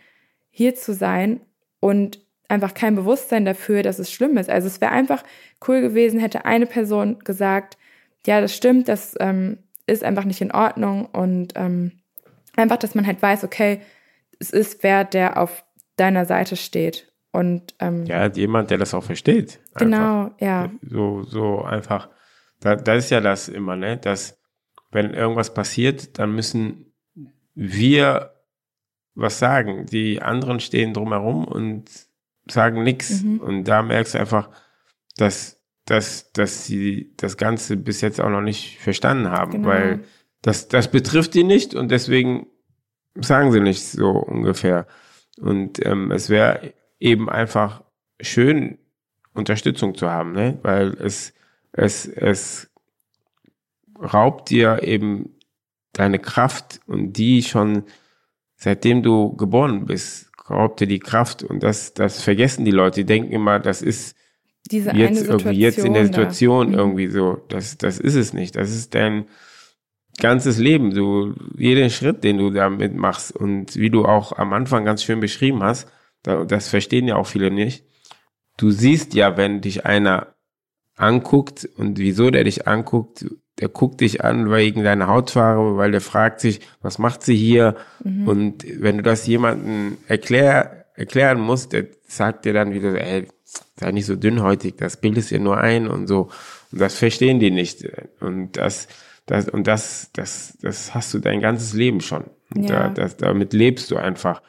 [0.52, 1.42] hier zu sein
[1.80, 4.50] und einfach kein Bewusstsein dafür, dass es schlimm ist.
[4.50, 5.24] Also es wäre einfach
[5.68, 7.76] cool gewesen, hätte eine Person gesagt,
[8.28, 9.58] ja, das stimmt, das ähm,
[9.88, 11.92] ist einfach nicht in Ordnung und ähm,
[12.56, 13.82] einfach, dass man halt weiß, okay,
[14.40, 15.66] es ist wer, der auf
[15.96, 17.12] deiner Seite steht.
[17.36, 19.60] Und ähm, ja, jemand, der das auch versteht.
[19.76, 20.72] Genau, ja.
[20.82, 22.08] So, so einfach.
[22.62, 23.98] Da, das ist ja das immer, ne?
[23.98, 24.40] Dass
[24.92, 26.94] wenn irgendwas passiert, dann müssen
[27.54, 28.32] wir
[29.16, 29.86] was sagen.
[29.86, 31.90] Die anderen stehen drumherum und
[32.50, 33.22] sagen nichts.
[33.22, 33.42] Mhm.
[33.42, 34.50] Und da merkst du einfach,
[35.18, 39.68] dass, dass, dass sie das Ganze bis jetzt auch noch nicht verstanden haben, genau.
[39.68, 40.06] weil
[40.42, 42.48] das, das betrifft die nicht und deswegen
[43.16, 44.88] sagen sie nicht so ungefähr.
[45.38, 47.84] Und ähm, es wäre eben einfach
[48.20, 48.78] schön,
[49.34, 50.58] Unterstützung zu haben, ne?
[50.62, 51.34] weil es,
[51.74, 52.70] es, es
[54.00, 55.36] raubt dir eben
[55.92, 57.84] deine Kraft und die schon
[58.56, 63.02] seitdem du geboren bist, raubt dir die Kraft und das, das vergessen die Leute.
[63.02, 64.16] Die denken immer, das ist
[64.72, 66.72] Diese jetzt irgendwie jetzt in der Situation da.
[66.72, 66.80] Mhm.
[66.80, 67.42] irgendwie so.
[67.50, 68.56] Das, das ist es nicht.
[68.56, 69.26] Das ist dein
[70.18, 70.92] ganzes Leben.
[70.92, 75.20] Du, jeden Schritt, den du damit machst und wie du auch am Anfang ganz schön
[75.20, 75.90] beschrieben hast,
[76.26, 77.86] das verstehen ja auch viele nicht.
[78.58, 80.36] Du siehst ja, wenn dich einer
[80.96, 83.26] anguckt und wieso der dich anguckt,
[83.60, 87.76] der guckt dich an wegen deiner Hautfarbe, weil der fragt sich, was macht sie hier?
[88.04, 88.28] Mhm.
[88.28, 93.28] Und wenn du das jemandem erklär, erklären musst, der sagt dir dann wieder, ey,
[93.78, 96.30] sei nicht so dünnhäutig, das bildest dir nur ein und so.
[96.72, 97.86] Und das verstehen die nicht.
[98.20, 98.88] Und das,
[99.26, 102.26] das, und das, das, das hast du dein ganzes Leben schon.
[102.56, 102.68] Ja.
[102.68, 104.42] Da, das, damit lebst du einfach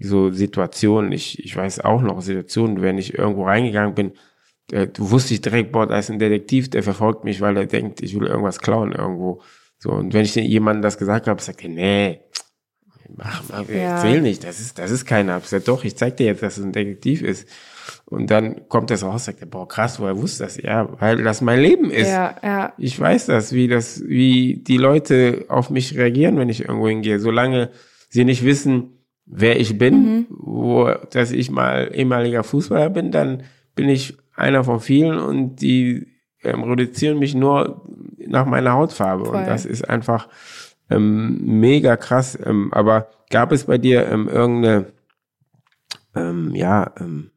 [0.00, 4.12] so Situationen, ich, ich weiß auch noch Situationen, wenn ich irgendwo reingegangen bin,
[4.72, 7.66] äh, du wusste ich direkt, boah, da ist ein Detektiv, der verfolgt mich, weil er
[7.66, 9.42] denkt, ich will irgendwas klauen irgendwo.
[9.78, 12.20] So, und wenn ich jemandem das gesagt habe, sagt er, nee,
[13.16, 13.96] mach mal, ja.
[13.96, 15.38] erzähl nicht, das ist, das ist keiner.
[15.38, 17.48] Ich sag, doch, ich zeig dir jetzt, dass es ein Detektiv ist.
[18.04, 20.56] Und dann kommt das raus, sagt er, boah, krass, woher wusste das?
[20.56, 22.08] Ja, weil das mein Leben ist.
[22.08, 22.72] Ja, ja.
[22.78, 27.18] Ich weiß das, wie das, wie die Leute auf mich reagieren, wenn ich irgendwo hingehe.
[27.18, 27.70] Solange
[28.08, 28.99] sie nicht wissen,
[29.30, 30.26] wer ich bin, mhm.
[30.28, 36.08] wo, dass ich mal ehemaliger Fußballer bin, dann bin ich einer von vielen und die
[36.42, 37.86] ähm, reduzieren mich nur
[38.26, 39.26] nach meiner Hautfarbe.
[39.26, 39.36] Voll.
[39.36, 40.28] Und das ist einfach
[40.90, 42.38] ähm, mega krass.
[42.44, 44.86] Ähm, aber gab es bei dir ähm, irgendeine,
[46.14, 47.30] ähm, ja, ähm,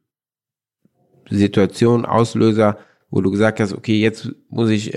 [1.30, 2.78] Situation, Auslöser,
[3.08, 4.94] wo du gesagt hast, okay, jetzt muss ich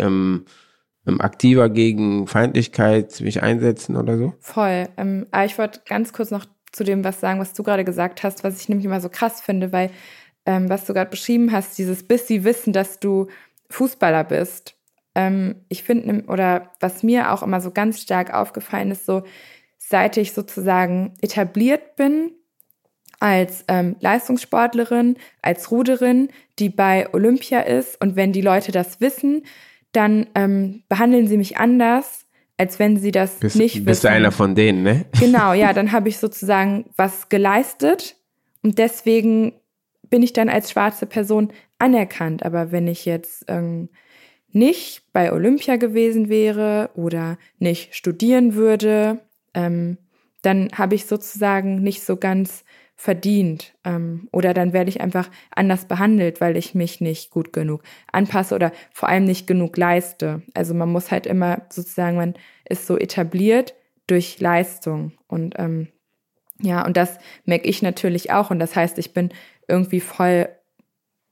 [1.20, 4.34] aktiver gegen Feindlichkeit mich einsetzen oder so?
[4.42, 4.90] Voll.
[4.98, 6.46] Aber ich wollte ganz kurz noch
[6.78, 9.42] zu dem was sagen, was du gerade gesagt hast, was ich nämlich immer so krass
[9.42, 9.90] finde, weil
[10.46, 13.28] ähm, was du gerade beschrieben hast, dieses bis sie wissen, dass du
[13.70, 14.76] Fußballer bist.
[15.16, 19.24] Ähm, ich finde, oder was mir auch immer so ganz stark aufgefallen ist, so
[19.78, 22.32] seit ich sozusagen etabliert bin
[23.20, 28.00] als ähm, Leistungssportlerin, als Ruderin, die bei Olympia ist.
[28.00, 29.44] Und wenn die Leute das wissen,
[29.92, 32.27] dann ähm, behandeln sie mich anders,
[32.58, 33.86] als wenn sie das bist, nicht wissen.
[33.86, 35.06] Bist einer von denen, ne?
[35.20, 38.16] Genau, ja, dann habe ich sozusagen was geleistet
[38.64, 39.54] und deswegen
[40.10, 42.44] bin ich dann als schwarze Person anerkannt.
[42.44, 43.90] Aber wenn ich jetzt ähm,
[44.52, 49.20] nicht bei Olympia gewesen wäre oder nicht studieren würde,
[49.54, 49.98] ähm,
[50.42, 52.64] dann habe ich sozusagen nicht so ganz
[52.98, 53.76] verdient.
[53.86, 58.56] Ähm, oder dann werde ich einfach anders behandelt, weil ich mich nicht gut genug anpasse
[58.56, 60.42] oder vor allem nicht genug leiste.
[60.56, 62.34] Also man muss halt immer sozusagen, man
[62.68, 63.76] ist so etabliert
[64.08, 65.14] durch Leistung.
[65.28, 65.90] Und ähm,
[66.60, 68.50] ja, und das merke ich natürlich auch.
[68.50, 69.30] Und das heißt, ich bin
[69.68, 70.50] irgendwie voll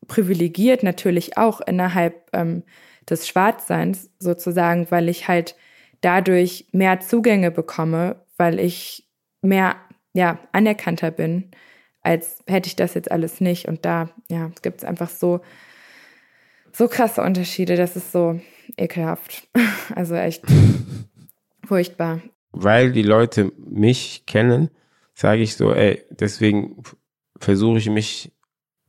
[0.07, 2.61] privilegiert natürlich auch innerhalb ähm,
[3.09, 5.55] des Schwarzseins sozusagen, weil ich halt
[6.01, 9.07] dadurch mehr Zugänge bekomme, weil ich
[9.41, 9.77] mehr
[10.15, 11.51] ja, anerkannter bin,
[12.01, 13.67] als hätte ich das jetzt alles nicht.
[13.67, 15.41] Und da, ja, gibt es einfach so,
[16.71, 18.39] so krasse Unterschiede, das ist so
[18.77, 19.47] ekelhaft.
[19.93, 20.43] Also echt
[21.63, 22.19] furchtbar.
[22.51, 24.71] Weil die Leute mich kennen,
[25.13, 26.81] sage ich so, ey, deswegen
[27.37, 28.31] versuche ich mich,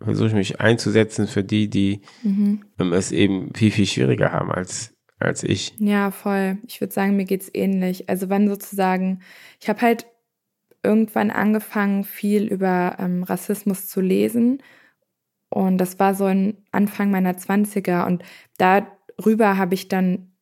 [0.01, 2.63] versuche ich mich einzusetzen für die, die mhm.
[2.95, 5.75] es eben viel, viel schwieriger haben als, als ich.
[5.79, 6.57] Ja, voll.
[6.67, 8.09] Ich würde sagen, mir geht es ähnlich.
[8.09, 9.21] Also wenn sozusagen,
[9.61, 10.07] ich habe halt
[10.87, 14.63] irgendwann angefangen, viel über ähm, Rassismus zu lesen.
[15.51, 18.07] Und das war so ein Anfang meiner 20er.
[18.07, 18.23] Und
[18.59, 20.33] darüber habe ich dann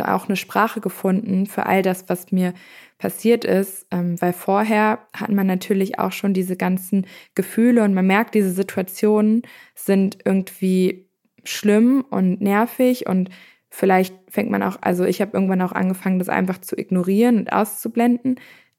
[0.00, 2.54] auch eine Sprache gefunden für all das, was mir
[2.96, 8.06] passiert ist, ähm, weil vorher hat man natürlich auch schon diese ganzen Gefühle und man
[8.06, 9.42] merkt, diese Situationen
[9.74, 11.10] sind irgendwie
[11.44, 13.28] schlimm und nervig und
[13.68, 17.52] vielleicht fängt man auch, also ich habe irgendwann auch angefangen, das einfach zu ignorieren und
[17.52, 18.36] auszublenden.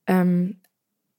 [0.08, 0.62] Ähm,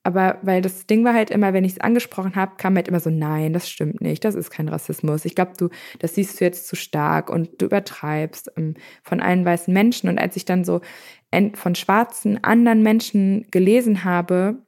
[0.05, 3.01] aber weil das Ding war halt immer, wenn ich es angesprochen habe, kam halt immer
[3.01, 5.25] so, nein, das stimmt nicht, das ist kein Rassismus.
[5.25, 9.47] Ich glaube, du, das siehst du jetzt zu stark und du übertreibst ähm, von allen
[9.47, 10.11] weißen Menschen.
[10.11, 10.83] Und als ich dann so
[11.55, 14.59] von schwarzen anderen Menschen gelesen habe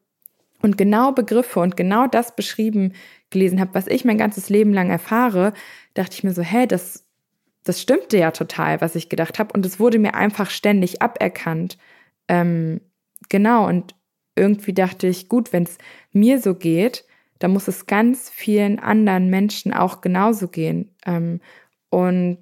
[0.62, 2.95] und genau Begriffe und genau das beschrieben
[3.30, 5.53] gelesen habe, was ich mein ganzes Leben lang erfahre,
[5.95, 7.07] dachte ich mir so, hä, das,
[7.62, 9.53] das stimmte ja total, was ich gedacht habe.
[9.53, 11.78] Und es wurde mir einfach ständig aberkannt.
[12.26, 12.80] Ähm,
[13.28, 13.95] genau, und
[14.37, 15.78] irgendwie dachte ich, gut, wenn es
[16.12, 17.05] mir so geht,
[17.39, 20.95] dann muss es ganz vielen anderen Menschen auch genauso gehen.
[21.05, 21.41] Ähm,
[21.91, 22.39] und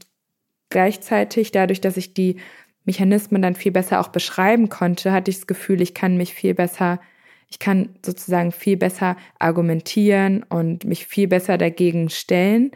[0.70, 2.36] gleichzeitig, dadurch, dass ich die
[2.84, 6.54] Mechanismen dann viel besser auch beschreiben konnte, hatte ich das Gefühl, ich kann mich viel
[6.54, 7.00] besser,
[7.48, 12.72] ich kann sozusagen viel besser argumentieren und mich viel besser dagegen stellen.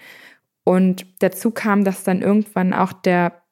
[0.64, 3.43] Und dazu kam, dass dann irgendwann auch der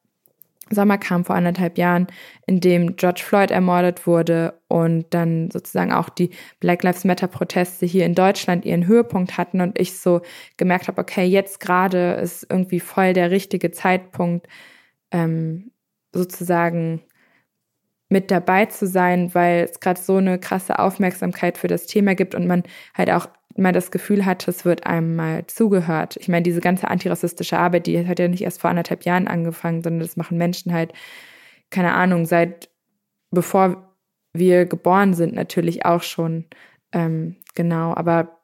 [0.69, 2.07] Sommer kam vor anderthalb Jahren,
[2.45, 7.85] in dem George Floyd ermordet wurde und dann sozusagen auch die Black Lives Matter Proteste
[7.85, 10.21] hier in Deutschland ihren Höhepunkt hatten und ich so
[10.57, 14.47] gemerkt habe, okay, jetzt gerade ist irgendwie voll der richtige Zeitpunkt,
[15.11, 15.71] ähm,
[16.13, 17.01] sozusagen
[18.09, 22.35] mit dabei zu sein, weil es gerade so eine krasse Aufmerksamkeit für das Thema gibt
[22.35, 23.27] und man halt auch
[23.57, 26.15] mal das Gefühl hat, es wird einem mal zugehört.
[26.17, 29.81] Ich meine, diese ganze antirassistische Arbeit, die hat ja nicht erst vor anderthalb Jahren angefangen,
[29.83, 30.93] sondern das machen Menschen halt,
[31.69, 32.69] keine Ahnung, seit
[33.31, 33.95] bevor
[34.33, 36.45] wir geboren sind, natürlich auch schon.
[36.93, 38.37] Ähm, genau, aber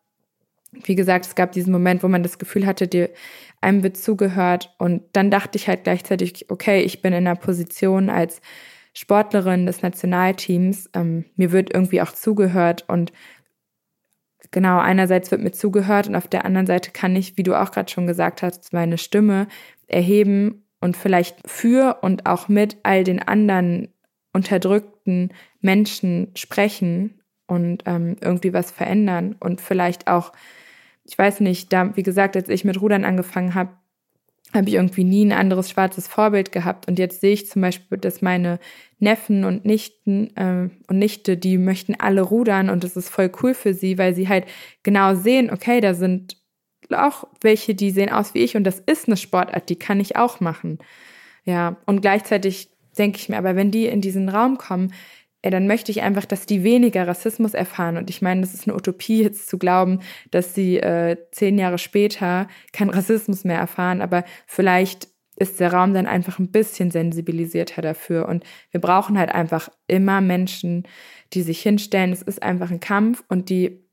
[0.71, 3.09] wie gesagt, es gab diesen Moment, wo man das Gefühl hatte, dir,
[3.61, 4.73] einem wird zugehört.
[4.79, 8.41] Und dann dachte ich halt gleichzeitig, okay, ich bin in einer Position als
[8.93, 10.89] Sportlerin des Nationalteams.
[10.93, 13.11] Ähm, mir wird irgendwie auch zugehört und
[14.51, 17.71] genau, einerseits wird mir zugehört und auf der anderen Seite kann ich, wie du auch
[17.71, 19.47] gerade schon gesagt hast, meine Stimme
[19.87, 23.89] erheben und vielleicht für und auch mit all den anderen
[24.33, 25.29] unterdrückten
[25.61, 27.19] Menschen sprechen.
[27.47, 30.31] und ähm, irgendwie was verändern und vielleicht auch,
[31.03, 33.71] ich weiß nicht, da, wie gesagt, als ich mit Rudern angefangen habe,
[34.53, 36.87] habe ich irgendwie nie ein anderes schwarzes Vorbild gehabt.
[36.87, 38.59] Und jetzt sehe ich zum Beispiel, dass meine
[38.99, 43.53] Neffen und Nichten äh, und Nichte, die möchten alle rudern und das ist voll cool
[43.53, 44.45] für sie, weil sie halt
[44.83, 46.37] genau sehen, okay, da sind
[46.91, 50.15] auch welche, die sehen aus wie ich und das ist eine Sportart, die kann ich
[50.15, 50.79] auch machen.
[51.45, 54.93] Ja, und gleichzeitig denke ich mir, aber wenn die in diesen Raum kommen,
[55.43, 57.97] ja, dann möchte ich einfach, dass die weniger Rassismus erfahren.
[57.97, 59.99] Und ich meine, das ist eine Utopie, jetzt zu glauben,
[60.31, 64.01] dass sie äh, zehn Jahre später keinen Rassismus mehr erfahren.
[64.01, 68.29] Aber vielleicht ist der Raum dann einfach ein bisschen sensibilisierter dafür.
[68.29, 70.87] Und wir brauchen halt einfach immer Menschen,
[71.33, 72.13] die sich hinstellen.
[72.13, 73.83] Es ist einfach ein Kampf und die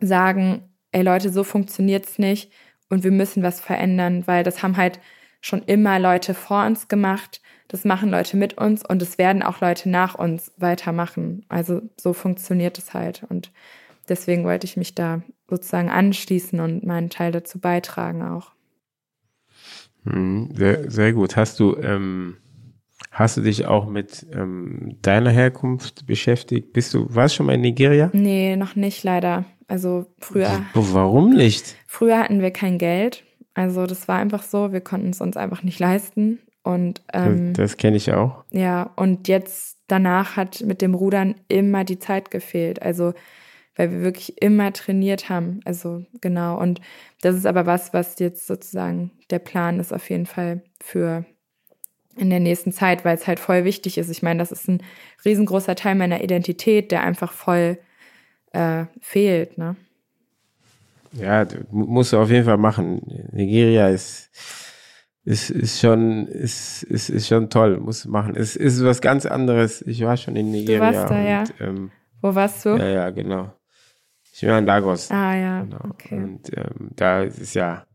[0.00, 0.62] sagen,
[0.92, 2.52] ey Leute, so funktioniert's nicht
[2.88, 5.00] und wir müssen was verändern, weil das haben halt
[5.40, 9.60] schon immer Leute vor uns gemacht das machen Leute mit uns und es werden auch
[9.60, 11.44] Leute nach uns weitermachen.
[11.48, 13.24] Also so funktioniert es halt.
[13.28, 13.52] Und
[14.08, 18.52] deswegen wollte ich mich da sozusagen anschließen und meinen Teil dazu beitragen auch.
[20.04, 21.36] Hm, sehr, sehr gut.
[21.36, 22.36] Hast du, ähm,
[23.10, 26.72] hast du dich auch mit ähm, deiner Herkunft beschäftigt?
[26.72, 28.10] Bist du, warst du schon mal in Nigeria?
[28.12, 29.44] Nee, noch nicht leider.
[29.68, 30.64] Also früher.
[30.74, 31.74] Warum nicht?
[31.88, 33.24] Früher hatten wir kein Geld.
[33.54, 36.38] Also das war einfach so, wir konnten es uns einfach nicht leisten.
[36.66, 38.44] Und ähm, das, das kenne ich auch.
[38.50, 42.82] Ja, und jetzt danach hat mit dem Rudern immer die Zeit gefehlt.
[42.82, 43.14] Also
[43.76, 45.60] weil wir wirklich immer trainiert haben.
[45.64, 46.58] Also genau.
[46.58, 46.80] Und
[47.20, 51.24] das ist aber was, was jetzt sozusagen der Plan ist auf jeden Fall für
[52.16, 54.08] in der nächsten Zeit, weil es halt voll wichtig ist.
[54.08, 54.82] Ich meine, das ist ein
[55.24, 57.78] riesengroßer Teil meiner Identität, der einfach voll
[58.52, 59.58] äh, fehlt.
[59.58, 59.76] Ne?
[61.12, 63.02] Ja, musst du auf jeden Fall machen.
[63.32, 64.30] Nigeria ist
[65.26, 68.36] ist, ist schon, ist, ist, ist schon toll, muss machen.
[68.36, 69.82] Es ist was ganz anderes.
[69.82, 70.92] Ich war schon in Nigeria.
[70.92, 71.44] Du warst da, ja.
[71.58, 71.90] Ähm,
[72.22, 72.76] Wo warst du?
[72.76, 73.52] Ja, ja, genau.
[74.32, 75.10] Ich war in Lagos.
[75.10, 75.62] Ah, ja.
[75.62, 75.80] Genau.
[75.90, 76.14] Okay.
[76.14, 77.86] Und ähm, da ist ja,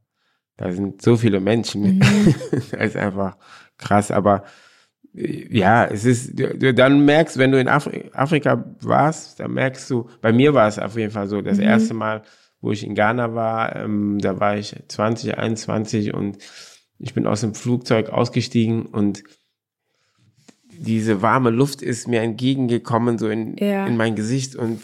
[0.58, 2.00] da sind so viele Menschen.
[2.00, 2.00] Mhm.
[2.52, 3.38] das ist einfach
[3.78, 4.12] krass.
[4.12, 4.44] Aber
[5.16, 9.90] äh, ja, es ist, du, dann merkst, wenn du in Afri Afrika warst, dann merkst
[9.90, 11.64] du, bei mir war es auf jeden Fall so, das mhm.
[11.64, 12.24] erste Mal,
[12.60, 16.38] wo ich in Ghana war, ähm, da war ich 20, 21 und
[17.02, 19.24] ich bin aus dem Flugzeug ausgestiegen und
[20.70, 23.86] diese warme Luft ist mir entgegengekommen, so in, ja.
[23.86, 24.56] in mein Gesicht.
[24.56, 24.82] Und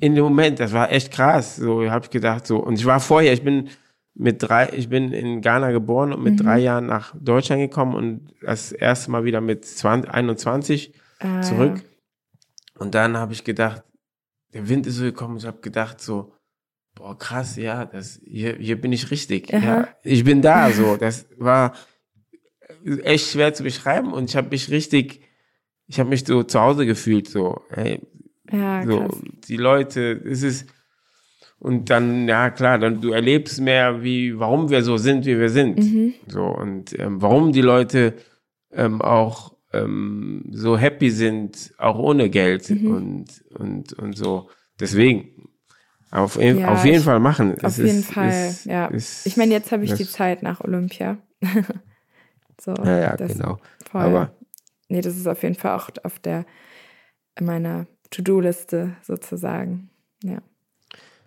[0.00, 1.56] in dem Moment, das war echt krass.
[1.56, 2.58] So habe ich gedacht, so.
[2.58, 3.68] Und ich war vorher, ich bin
[4.14, 6.38] mit drei, ich bin in Ghana geboren und mit mhm.
[6.38, 11.76] drei Jahren nach Deutschland gekommen und das erste Mal wieder mit 20, 21 ah, zurück.
[11.76, 12.82] Ja.
[12.82, 13.82] Und dann habe ich gedacht,
[14.52, 16.32] der Wind ist so gekommen, ich habe gedacht, so,
[16.98, 19.50] boah, krass, ja, das, hier, hier bin ich richtig.
[19.50, 20.96] Ja, ich bin da, so.
[20.96, 21.74] Das war
[23.02, 25.20] echt schwer zu beschreiben und ich habe mich richtig,
[25.86, 27.62] ich habe mich so zu Hause gefühlt, so.
[27.70, 28.00] Hey,
[28.50, 29.22] ja, so, krass.
[29.48, 30.68] die Leute, es ist,
[31.60, 35.50] und dann, ja klar, dann du erlebst mehr, wie, warum wir so sind, wie wir
[35.50, 35.78] sind.
[35.78, 36.14] Mhm.
[36.26, 38.14] So, und ähm, warum die Leute
[38.72, 42.90] ähm, auch ähm, so happy sind, auch ohne Geld mhm.
[42.90, 44.48] und, und, und so.
[44.80, 45.48] Deswegen,
[46.10, 47.54] auf, ja, auf jeden ich, Fall machen.
[47.62, 48.86] Auf es jeden ist, Fall, ist, ja.
[48.86, 51.18] Ist, ich meine, jetzt habe ich die Zeit nach Olympia.
[52.60, 53.58] so, ja, ja, genau.
[53.90, 54.00] Voll.
[54.00, 54.32] Aber
[54.88, 56.46] nee, das ist auf jeden Fall auch auf der
[57.40, 59.90] meiner To-Do-Liste sozusagen.
[60.22, 60.38] Ja.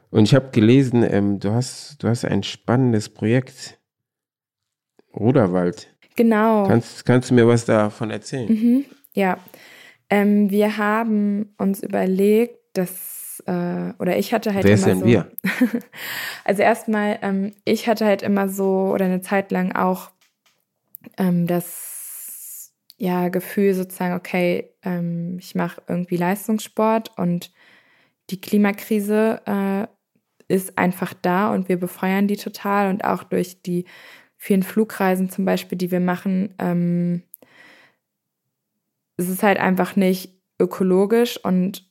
[0.09, 3.79] Und ich habe gelesen, ähm, du hast, du hast ein spannendes Projekt.
[5.15, 5.93] Ruderwald.
[6.15, 6.67] Genau.
[6.67, 8.49] Kannst, kannst du mir was davon erzählen?
[8.49, 9.38] Mhm, ja.
[10.09, 13.11] Ähm, wir haben uns überlegt, dass
[13.45, 15.05] äh, oder ich hatte halt Wer immer denn so.
[15.05, 15.31] Wir?
[16.45, 20.11] also erstmal, ähm, ich hatte halt immer so oder eine Zeit lang auch
[21.17, 27.51] ähm, das ja Gefühl sozusagen, okay, ähm, ich mache irgendwie Leistungssport und
[28.29, 29.87] die Klimakrise äh,
[30.53, 33.85] ist einfach da und wir befeuern die total und auch durch die
[34.37, 37.23] vielen Flugreisen zum Beispiel, die wir machen, ähm,
[39.17, 41.90] es ist halt einfach nicht ökologisch und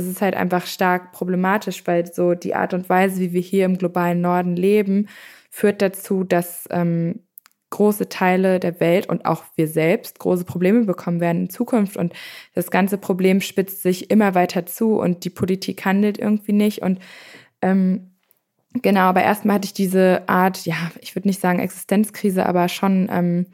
[0.00, 3.64] es ist halt einfach stark problematisch, weil so die Art und Weise, wie wir hier
[3.66, 5.08] im globalen Norden leben,
[5.50, 7.20] führt dazu, dass ähm,
[7.70, 11.96] große Teile der Welt und auch wir selbst große Probleme bekommen werden in Zukunft.
[11.96, 12.12] Und
[12.54, 16.82] das ganze Problem spitzt sich immer weiter zu und die Politik handelt irgendwie nicht.
[16.82, 16.98] Und
[17.62, 18.10] ähm,
[18.72, 23.08] genau, aber erstmal hatte ich diese Art, ja, ich würde nicht sagen Existenzkrise, aber schon,
[23.10, 23.46] ähm,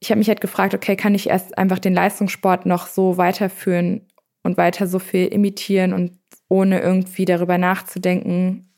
[0.00, 4.06] ich habe mich halt gefragt, okay, kann ich erst einfach den Leistungssport noch so weiterführen,
[4.48, 6.18] und weiter so viel imitieren und
[6.48, 8.72] ohne irgendwie darüber nachzudenken,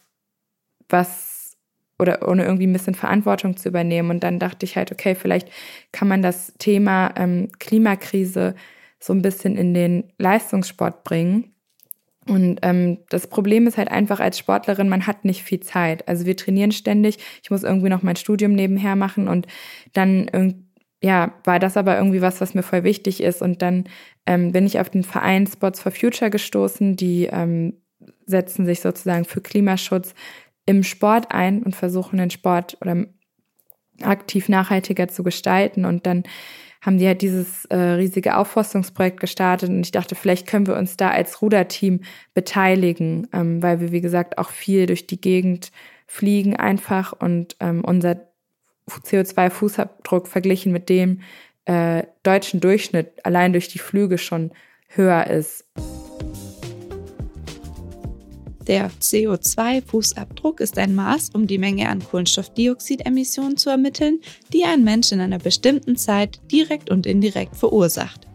[0.88, 1.56] was
[1.98, 4.10] oder ohne irgendwie ein bisschen Verantwortung zu übernehmen.
[4.10, 5.48] Und dann dachte ich halt, okay, vielleicht
[5.92, 8.54] kann man das Thema ähm, Klimakrise
[8.98, 11.54] so ein bisschen in den Leistungssport bringen.
[12.26, 16.08] Und ähm, das Problem ist halt einfach als Sportlerin, man hat nicht viel Zeit.
[16.08, 17.18] Also wir trainieren ständig.
[17.42, 19.46] Ich muss irgendwie noch mein Studium nebenher machen und
[19.92, 20.28] dann
[21.02, 23.42] ja war das aber irgendwie was, was mir voll wichtig ist.
[23.42, 23.84] Und dann
[24.26, 26.96] ähm, bin ich auf den Verein Sports for Future gestoßen.
[26.96, 27.74] Die ähm,
[28.26, 30.14] setzen sich sozusagen für Klimaschutz
[30.66, 33.06] im Sport ein und versuchen den Sport oder
[34.02, 35.84] aktiv nachhaltiger zu gestalten.
[35.84, 36.24] Und dann
[36.80, 40.96] haben die halt dieses äh, riesige Aufforstungsprojekt gestartet und ich dachte, vielleicht können wir uns
[40.96, 42.00] da als Ruderteam
[42.32, 45.72] beteiligen, ähm, weil wir, wie gesagt, auch viel durch die Gegend
[46.06, 48.29] fliegen einfach und ähm, unser
[48.98, 51.20] CO2-Fußabdruck verglichen mit dem
[51.64, 54.50] äh, deutschen Durchschnitt allein durch die Flüge schon
[54.88, 55.64] höher ist.
[58.66, 64.20] Der CO2-Fußabdruck ist ein Maß, um die Menge an Kohlenstoffdioxidemissionen zu ermitteln,
[64.52, 68.26] die ein Mensch in einer bestimmten Zeit direkt und indirekt verursacht.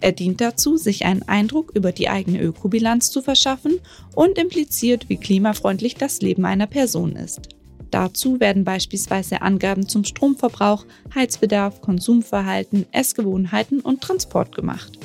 [0.00, 3.80] Er dient dazu, sich einen Eindruck über die eigene Ökobilanz zu verschaffen
[4.14, 7.48] und impliziert, wie klimafreundlich das Leben einer Person ist.
[7.92, 14.98] Dazu werden beispielsweise Angaben zum Stromverbrauch, Heizbedarf, Konsumverhalten, Essgewohnheiten und Transport gemacht.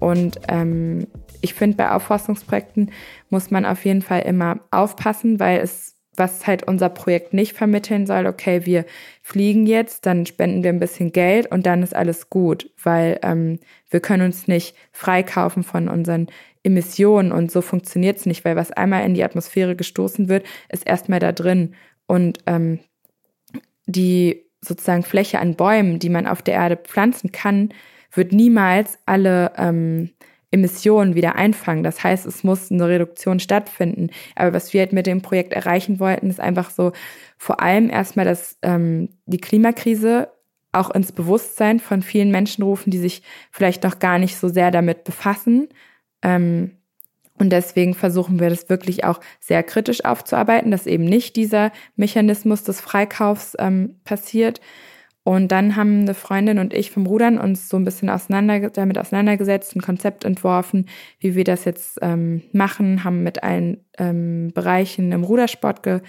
[0.00, 1.08] Und ähm,
[1.42, 2.90] ich finde, bei Aufforstungsprojekten
[3.28, 8.06] muss man auf jeden Fall immer aufpassen, weil es, was halt unser Projekt nicht vermitteln
[8.06, 8.84] soll, okay, wir
[9.22, 13.58] fliegen jetzt, dann spenden wir ein bisschen Geld und dann ist alles gut, weil ähm,
[13.90, 16.28] wir können uns nicht freikaufen von unseren
[16.62, 20.86] Emissionen und so funktioniert es nicht, weil was einmal in die Atmosphäre gestoßen wird, ist
[20.86, 21.74] erstmal da drin.
[22.06, 22.80] Und ähm,
[23.86, 27.70] die sozusagen Fläche an Bäumen, die man auf der Erde pflanzen kann,
[28.12, 30.10] wird niemals alle ähm,
[30.50, 31.82] Emissionen wieder einfangen.
[31.82, 34.10] Das heißt, es muss eine Reduktion stattfinden.
[34.34, 36.92] Aber was wir halt mit dem Projekt erreichen wollten, ist einfach so
[37.36, 40.28] vor allem erstmal, dass ähm, die Klimakrise
[40.72, 44.70] auch ins Bewusstsein von vielen Menschen rufen, die sich vielleicht noch gar nicht so sehr
[44.70, 45.68] damit befassen.
[46.22, 46.72] Ähm,
[47.38, 52.64] und deswegen versuchen wir das wirklich auch sehr kritisch aufzuarbeiten, dass eben nicht dieser Mechanismus
[52.64, 54.60] des Freikaufs ähm, passiert,
[55.28, 58.96] und dann haben eine Freundin und ich vom Rudern uns so ein bisschen auseinander, damit
[58.96, 65.12] auseinandergesetzt, ein Konzept entworfen, wie wir das jetzt ähm, machen, haben mit allen ähm, Bereichen
[65.12, 66.00] im Rudersport ge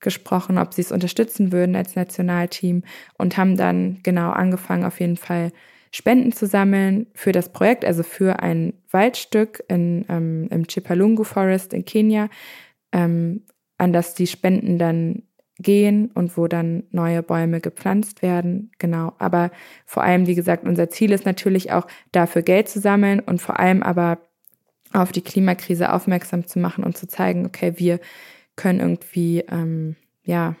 [0.00, 2.84] gesprochen, ob sie es unterstützen würden als Nationalteam
[3.18, 5.52] und haben dann genau angefangen, auf jeden Fall
[5.90, 11.74] Spenden zu sammeln für das Projekt, also für ein Waldstück in, ähm, im Chipalungu Forest
[11.74, 12.30] in Kenia,
[12.92, 13.42] ähm,
[13.76, 15.22] an das die Spenden dann
[15.58, 18.70] gehen und wo dann neue Bäume gepflanzt werden.
[18.78, 19.12] Genau.
[19.18, 19.50] Aber
[19.86, 23.60] vor allem, wie gesagt, unser Ziel ist natürlich auch dafür Geld zu sammeln und vor
[23.60, 24.18] allem aber
[24.92, 28.00] auf die Klimakrise aufmerksam zu machen und zu zeigen, okay, wir
[28.56, 30.56] können irgendwie, ähm, ja,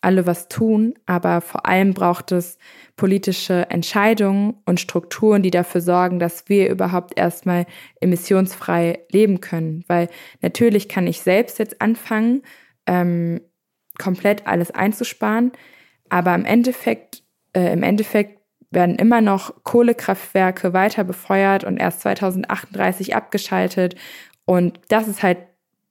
[0.00, 2.58] alle was tun, aber vor allem braucht es
[2.96, 7.66] politische Entscheidungen und Strukturen, die dafür sorgen, dass wir überhaupt erstmal
[8.00, 9.84] emissionsfrei leben können.
[9.88, 10.08] Weil
[10.40, 12.42] natürlich kann ich selbst jetzt anfangen,
[12.86, 13.40] ähm,
[13.98, 15.52] komplett alles einzusparen.
[16.08, 17.22] Aber im Endeffekt,
[17.52, 18.38] äh, im Endeffekt
[18.70, 23.96] werden immer noch Kohlekraftwerke weiter befeuert und erst 2038 abgeschaltet.
[24.44, 25.38] Und das ist halt,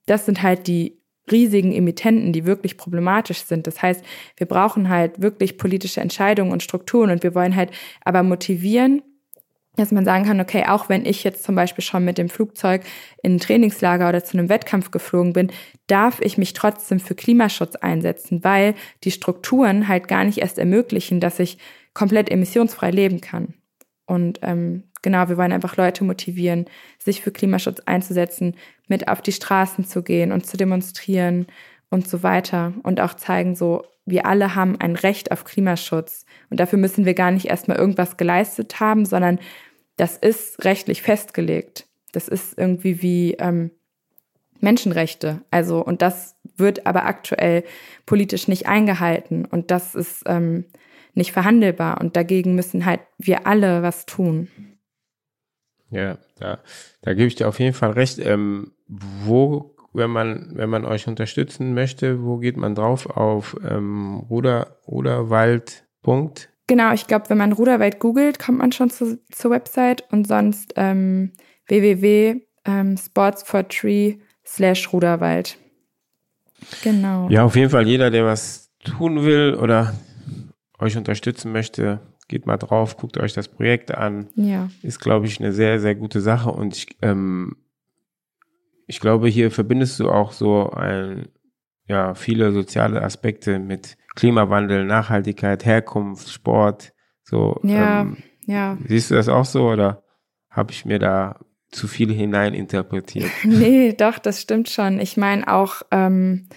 [0.06, 0.98] das sind halt die
[1.30, 3.66] riesigen Emittenten, die wirklich problematisch sind.
[3.66, 4.02] Das heißt,
[4.36, 7.70] wir brauchen halt wirklich politische Entscheidungen und Strukturen und wir wollen halt
[8.02, 9.02] aber motivieren,
[9.78, 12.82] dass man sagen kann, okay, auch wenn ich jetzt zum Beispiel schon mit dem Flugzeug
[13.22, 15.50] in ein Trainingslager oder zu einem Wettkampf geflogen bin,
[15.86, 18.74] darf ich mich trotzdem für Klimaschutz einsetzen, weil
[19.04, 21.58] die Strukturen halt gar nicht erst ermöglichen, dass ich
[21.94, 23.54] komplett emissionsfrei leben kann.
[24.06, 26.66] Und ähm, genau, wir wollen einfach Leute motivieren,
[26.98, 28.56] sich für Klimaschutz einzusetzen,
[28.88, 31.46] mit auf die Straßen zu gehen und zu demonstrieren
[31.90, 32.72] und so weiter.
[32.82, 36.24] Und auch zeigen, so, wir alle haben ein Recht auf Klimaschutz.
[36.50, 39.38] Und dafür müssen wir gar nicht erstmal irgendwas geleistet haben, sondern
[39.98, 41.86] das ist rechtlich festgelegt.
[42.12, 43.70] Das ist irgendwie wie ähm,
[44.60, 45.42] Menschenrechte.
[45.50, 47.64] Also, und das wird aber aktuell
[48.06, 49.44] politisch nicht eingehalten.
[49.44, 50.64] Und das ist ähm,
[51.14, 52.00] nicht verhandelbar.
[52.00, 54.48] Und dagegen müssen halt wir alle was tun.
[55.90, 56.60] Ja, da,
[57.02, 58.18] da gebe ich dir auf jeden Fall recht.
[58.18, 63.10] Ähm, wo, wenn man, wenn man euch unterstützen möchte, wo geht man drauf?
[63.10, 65.84] Auf ähm, Ruder, Ruderwald.
[66.68, 70.74] Genau, ich glaube, wenn man Ruderwald googelt, kommt man schon zu, zur Website und sonst
[70.76, 71.32] ähm,
[71.66, 75.56] www.sportsfortree ähm, slash Ruderwald.
[76.82, 77.30] Genau.
[77.30, 79.94] Ja, auf jeden Fall jeder, der was tun will oder
[80.78, 84.28] euch unterstützen möchte, geht mal drauf, guckt euch das Projekt an.
[84.34, 84.68] Ja.
[84.82, 87.56] Ist, glaube ich, eine sehr, sehr gute Sache und ich, ähm,
[88.86, 91.28] ich glaube, hier verbindest du auch so ein,
[91.88, 96.92] ja, viele soziale Aspekte mit Klimawandel, Nachhaltigkeit, Herkunft, Sport,
[97.24, 97.58] so.
[97.62, 98.78] Ja, ähm, Ja.
[98.86, 100.02] Siehst du das auch so oder
[100.50, 103.30] habe ich mir da zu viel hineininterpretiert?
[103.44, 105.00] nee, doch, das stimmt schon.
[105.00, 106.48] Ich meine auch, ähm,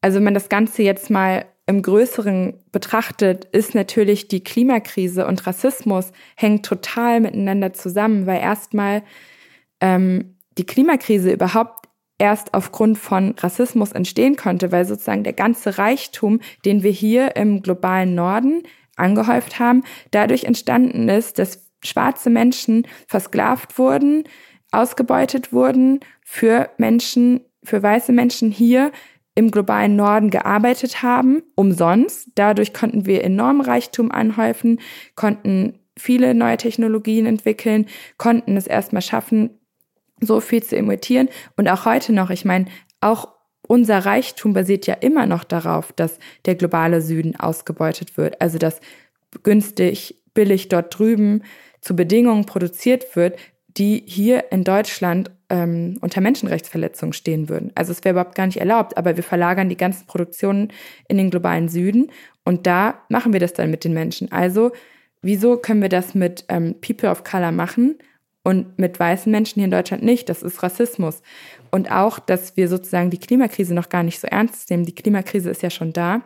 [0.00, 5.46] also wenn man das Ganze jetzt mal im Größeren betrachtet, ist natürlich die Klimakrise und
[5.46, 9.02] Rassismus hängen total miteinander zusammen, weil erstmal
[9.80, 11.81] ähm, die Klimakrise überhaupt
[12.18, 17.62] erst aufgrund von Rassismus entstehen konnte, weil sozusagen der ganze Reichtum, den wir hier im
[17.62, 18.62] globalen Norden
[18.96, 24.24] angehäuft haben, dadurch entstanden ist, dass schwarze Menschen versklavt wurden,
[24.70, 28.92] ausgebeutet wurden, für Menschen, für weiße Menschen hier
[29.34, 32.28] im globalen Norden gearbeitet haben, umsonst.
[32.34, 34.80] Dadurch konnten wir enormen Reichtum anhäufen,
[35.14, 37.86] konnten viele neue Technologien entwickeln,
[38.18, 39.58] konnten es erstmal schaffen,
[40.22, 41.28] so viel zu imitieren.
[41.56, 42.66] Und auch heute noch, ich meine,
[43.00, 43.28] auch
[43.66, 48.40] unser Reichtum basiert ja immer noch darauf, dass der globale Süden ausgebeutet wird.
[48.40, 48.80] Also dass
[49.42, 51.42] günstig, billig dort drüben
[51.80, 53.38] zu Bedingungen produziert wird,
[53.76, 57.72] die hier in Deutschland ähm, unter Menschenrechtsverletzungen stehen würden.
[57.74, 60.68] Also es wäre überhaupt gar nicht erlaubt, aber wir verlagern die ganzen Produktionen
[61.08, 62.10] in den globalen Süden
[62.44, 64.30] und da machen wir das dann mit den Menschen.
[64.30, 64.72] Also
[65.22, 67.96] wieso können wir das mit ähm, People of Color machen
[68.44, 70.28] und mit weißen Menschen hier in Deutschland nicht?
[70.28, 71.22] Das ist Rassismus.
[71.70, 74.84] Und auch, dass wir sozusagen die Klimakrise noch gar nicht so ernst nehmen.
[74.84, 76.22] Die Klimakrise ist ja schon da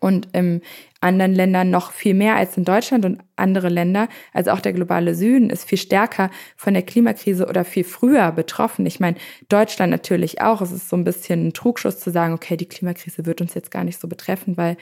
[0.00, 0.62] und in
[1.00, 5.14] anderen Ländern noch viel mehr als in Deutschland und andere Länder, also auch der globale
[5.14, 8.86] Süden, ist viel stärker von der Klimakrise oder viel früher betroffen.
[8.86, 9.16] Ich meine,
[9.48, 10.60] Deutschland natürlich auch.
[10.60, 13.70] Es ist so ein bisschen ein Trugschuss zu sagen, okay, die Klimakrise wird uns jetzt
[13.70, 14.76] gar nicht so betreffen, weil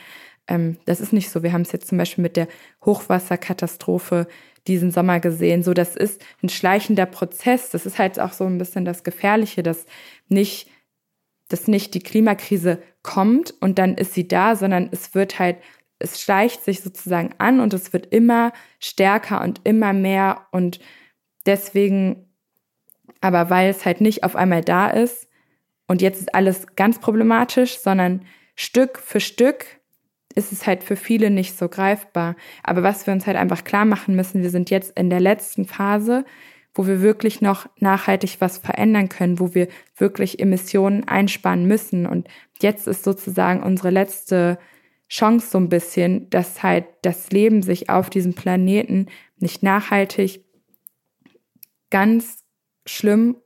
[0.46, 1.42] ähm, das ist nicht so.
[1.42, 2.48] Wir haben es jetzt zum Beispiel mit der
[2.84, 4.26] Hochwasserkatastrophe
[4.66, 5.62] diesen Sommer gesehen.
[5.62, 7.70] So, das ist ein schleichender Prozess.
[7.70, 9.86] Das ist halt auch so ein bisschen das Gefährliche, dass
[10.28, 10.68] nicht
[11.50, 15.58] dass nicht die Klimakrise kommt und dann ist sie da, sondern es wird halt,
[15.98, 20.80] es schleicht sich sozusagen an und es wird immer stärker und immer mehr und
[21.44, 22.28] deswegen,
[23.20, 25.28] aber weil es halt nicht auf einmal da ist
[25.86, 29.66] und jetzt ist alles ganz problematisch, sondern Stück für Stück
[30.34, 32.36] ist es halt für viele nicht so greifbar.
[32.62, 35.64] Aber was wir uns halt einfach klar machen müssen, wir sind jetzt in der letzten
[35.64, 36.24] Phase,
[36.74, 42.06] wo wir wirklich noch nachhaltig was verändern können, wo wir wirklich Emissionen einsparen müssen.
[42.06, 42.28] Und
[42.60, 44.58] jetzt ist sozusagen unsere letzte
[45.08, 49.06] Chance so ein bisschen, dass halt das Leben sich auf diesem Planeten
[49.38, 50.44] nicht nachhaltig
[51.90, 52.44] ganz
[52.86, 53.36] schlimm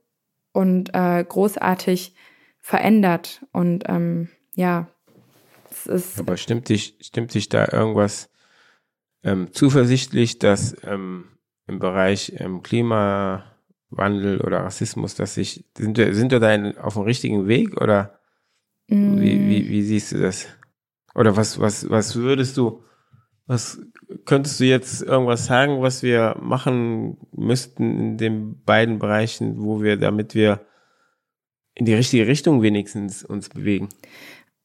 [0.51, 2.13] und äh, großartig
[2.59, 3.45] verändert.
[3.51, 4.87] Und ähm, ja.
[6.19, 8.29] Aber stimmt dich, stimmt dich da irgendwas
[9.23, 11.25] ähm, zuversichtlich, dass ähm,
[11.67, 16.93] im Bereich ähm, Klimawandel oder Rassismus, dass sich, sind wir, sind wir da in, auf
[16.93, 18.19] dem richtigen Weg oder
[18.87, 19.19] mm.
[19.19, 20.47] wie, wie, wie siehst du das?
[21.15, 22.83] Oder was, was, was würdest du,
[23.47, 23.79] was
[24.25, 29.97] könntest du jetzt irgendwas sagen, was wir machen müssten in den beiden Bereichen, wo wir,
[29.97, 30.65] damit wir
[31.73, 33.89] in die richtige Richtung wenigstens uns bewegen?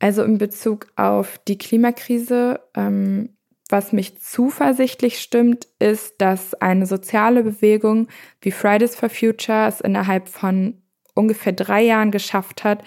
[0.00, 3.30] Also in Bezug auf die Klimakrise ähm,
[3.70, 8.08] was mich zuversichtlich stimmt, ist, dass eine soziale Bewegung
[8.40, 10.74] wie Fridays for Future es innerhalb von
[11.14, 12.82] ungefähr drei Jahren geschafft hat,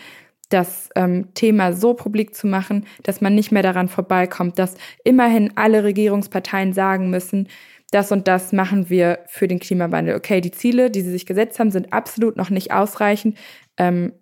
[0.50, 5.54] das ähm, Thema so publik zu machen, dass man nicht mehr daran vorbeikommt, dass immerhin
[5.56, 7.48] alle Regierungsparteien sagen müssen,
[7.92, 10.16] das und das machen wir für den Klimawandel.
[10.16, 13.38] Okay, die Ziele, die sie sich gesetzt haben, sind absolut noch nicht ausreichend.
[13.78, 14.14] Ähm,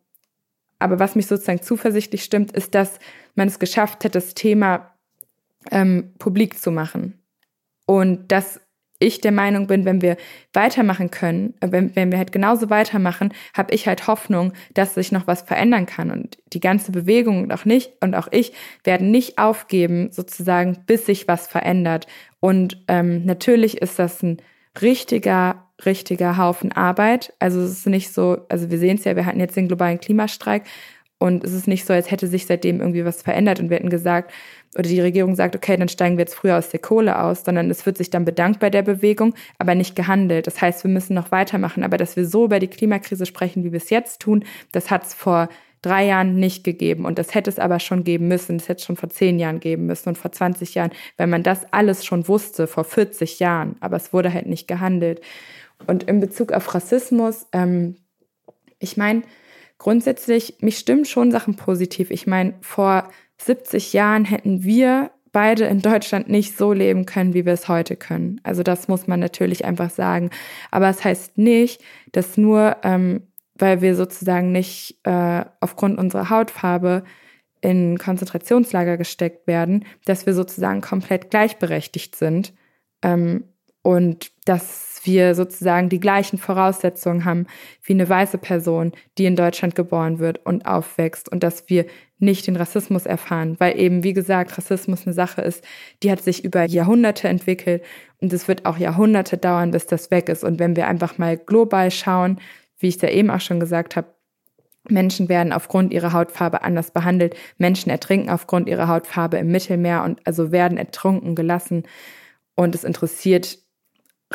[0.81, 2.99] aber was mich sozusagen zuversichtlich stimmt, ist, dass
[3.35, 4.91] man es geschafft hat, das Thema
[5.69, 7.19] ähm, publik zu machen.
[7.85, 8.59] Und dass
[9.01, 10.15] ich der Meinung bin, wenn wir
[10.53, 15.11] weitermachen können, äh, wenn, wenn wir halt genauso weitermachen, habe ich halt Hoffnung, dass sich
[15.11, 16.11] noch was verändern kann.
[16.11, 18.53] Und die ganze Bewegung und auch nicht und auch ich
[18.83, 22.07] werden nicht aufgeben, sozusagen, bis sich was verändert.
[22.39, 24.37] Und ähm, natürlich ist das ein
[24.81, 27.33] richtiger, richtiger Haufen Arbeit.
[27.39, 29.99] Also es ist nicht so, also wir sehen es ja, wir hatten jetzt den globalen
[29.99, 30.63] Klimastreik
[31.21, 33.91] und es ist nicht so, als hätte sich seitdem irgendwie was verändert und wir hätten
[33.91, 34.31] gesagt,
[34.75, 37.69] oder die Regierung sagt, okay, dann steigen wir jetzt früher aus der Kohle aus, sondern
[37.69, 40.47] es wird sich dann bedankt bei der Bewegung, aber nicht gehandelt.
[40.47, 41.83] Das heißt, wir müssen noch weitermachen.
[41.83, 45.03] Aber dass wir so über die Klimakrise sprechen, wie wir es jetzt tun, das hat
[45.03, 45.49] es vor
[45.81, 47.05] drei Jahren nicht gegeben.
[47.05, 48.57] Und das hätte es aber schon geben müssen.
[48.57, 51.43] Das hätte es schon vor zehn Jahren geben müssen und vor 20 Jahren, weil man
[51.43, 53.75] das alles schon wusste, vor 40 Jahren.
[53.79, 55.21] Aber es wurde halt nicht gehandelt.
[55.87, 57.95] Und in Bezug auf Rassismus, ähm,
[58.79, 59.23] ich meine,
[59.77, 62.11] grundsätzlich, mich stimmen schon Sachen positiv.
[62.11, 67.45] Ich meine, vor 70 Jahren hätten wir beide in Deutschland nicht so leben können, wie
[67.45, 68.39] wir es heute können.
[68.43, 70.29] Also das muss man natürlich einfach sagen.
[70.71, 76.29] Aber es das heißt nicht, dass nur, ähm, weil wir sozusagen nicht äh, aufgrund unserer
[76.29, 77.03] Hautfarbe
[77.61, 82.53] in Konzentrationslager gesteckt werden, dass wir sozusagen komplett gleichberechtigt sind.
[83.03, 83.45] Ähm,
[83.83, 84.31] und
[85.01, 87.47] dass wir sozusagen die gleichen Voraussetzungen haben
[87.83, 91.85] wie eine weiße Person, die in Deutschland geboren wird und aufwächst und dass wir
[92.19, 95.63] nicht den Rassismus erfahren, weil eben, wie gesagt, Rassismus eine Sache ist,
[96.03, 97.83] die hat sich über Jahrhunderte entwickelt
[98.19, 100.43] und es wird auch Jahrhunderte dauern, bis das weg ist.
[100.43, 102.39] Und wenn wir einfach mal global schauen,
[102.77, 104.07] wie ich da eben auch schon gesagt habe,
[104.87, 107.35] Menschen werden aufgrund ihrer Hautfarbe anders behandelt.
[107.57, 111.83] Menschen ertrinken aufgrund ihrer Hautfarbe im Mittelmeer und also werden ertrunken gelassen.
[112.55, 113.59] Und es interessiert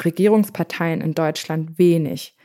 [0.05, 2.37] Regierungsparteien in Deutschland wenig.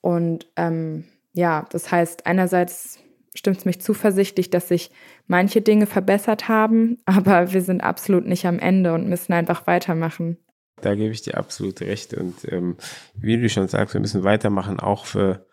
[0.00, 2.98] Und ähm, ja, das heißt, einerseits
[3.34, 4.90] stimmt es mich zuversichtlich, dass sich
[5.26, 10.38] manche Dinge verbessert haben, aber wir sind absolut nicht am Ende und müssen einfach weitermachen.
[10.80, 12.12] Da gebe ich dir absolut recht.
[12.14, 12.76] Und ähm,
[13.14, 15.46] wie du schon sagst, wir müssen weitermachen, auch für,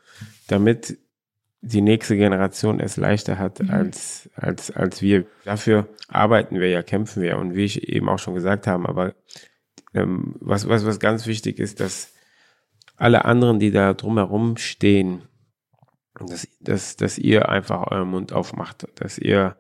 [0.48, 0.98] damit
[1.62, 3.70] die nächste Generation es leichter hat mhm.
[3.70, 5.26] als, als, als wir.
[5.44, 7.38] Dafür arbeiten wir ja, kämpfen wir.
[7.38, 9.14] Und wie ich eben auch schon gesagt habe, aber
[9.94, 12.14] ähm, was, was, was ganz wichtig ist, dass
[12.96, 15.24] alle anderen, die da drumherum stehen,
[16.20, 19.56] dass, dass, dass ihr einfach euren Mund aufmacht, dass ihr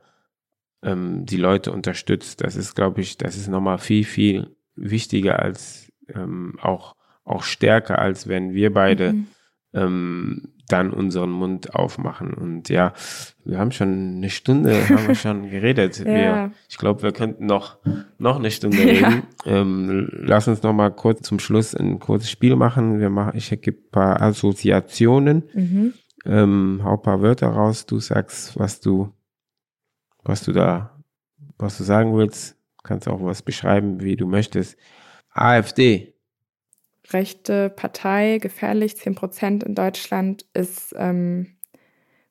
[0.83, 2.41] ähm, die Leute unterstützt.
[2.41, 7.99] Das ist, glaube ich, das ist nochmal viel, viel wichtiger als ähm, auch, auch stärker,
[7.99, 9.27] als wenn wir beide mhm.
[9.73, 12.33] Ähm, dann unseren Mund aufmachen.
[12.33, 12.93] Und ja,
[13.43, 15.99] wir haben schon eine Stunde, haben wir schon geredet.
[15.99, 16.05] ja.
[16.05, 17.77] wir, ich glaube, wir könnten noch,
[18.17, 19.23] noch eine Stunde reden.
[19.45, 19.61] Ja.
[19.61, 22.99] Ähm, lass uns noch mal kurz zum Schluss ein kurzes Spiel machen.
[22.99, 25.93] Wir machen, ich gebe ein paar Assoziationen, mhm.
[26.25, 27.85] ähm, hau ein paar Wörter raus.
[27.85, 29.11] Du sagst, was du,
[30.23, 30.95] was du da,
[31.57, 32.55] was du sagen willst.
[32.83, 34.77] Kannst auch was beschreiben, wie du möchtest.
[35.31, 36.13] AfD
[37.11, 41.57] rechte Partei, gefährlich, 10 Prozent in Deutschland ist ähm,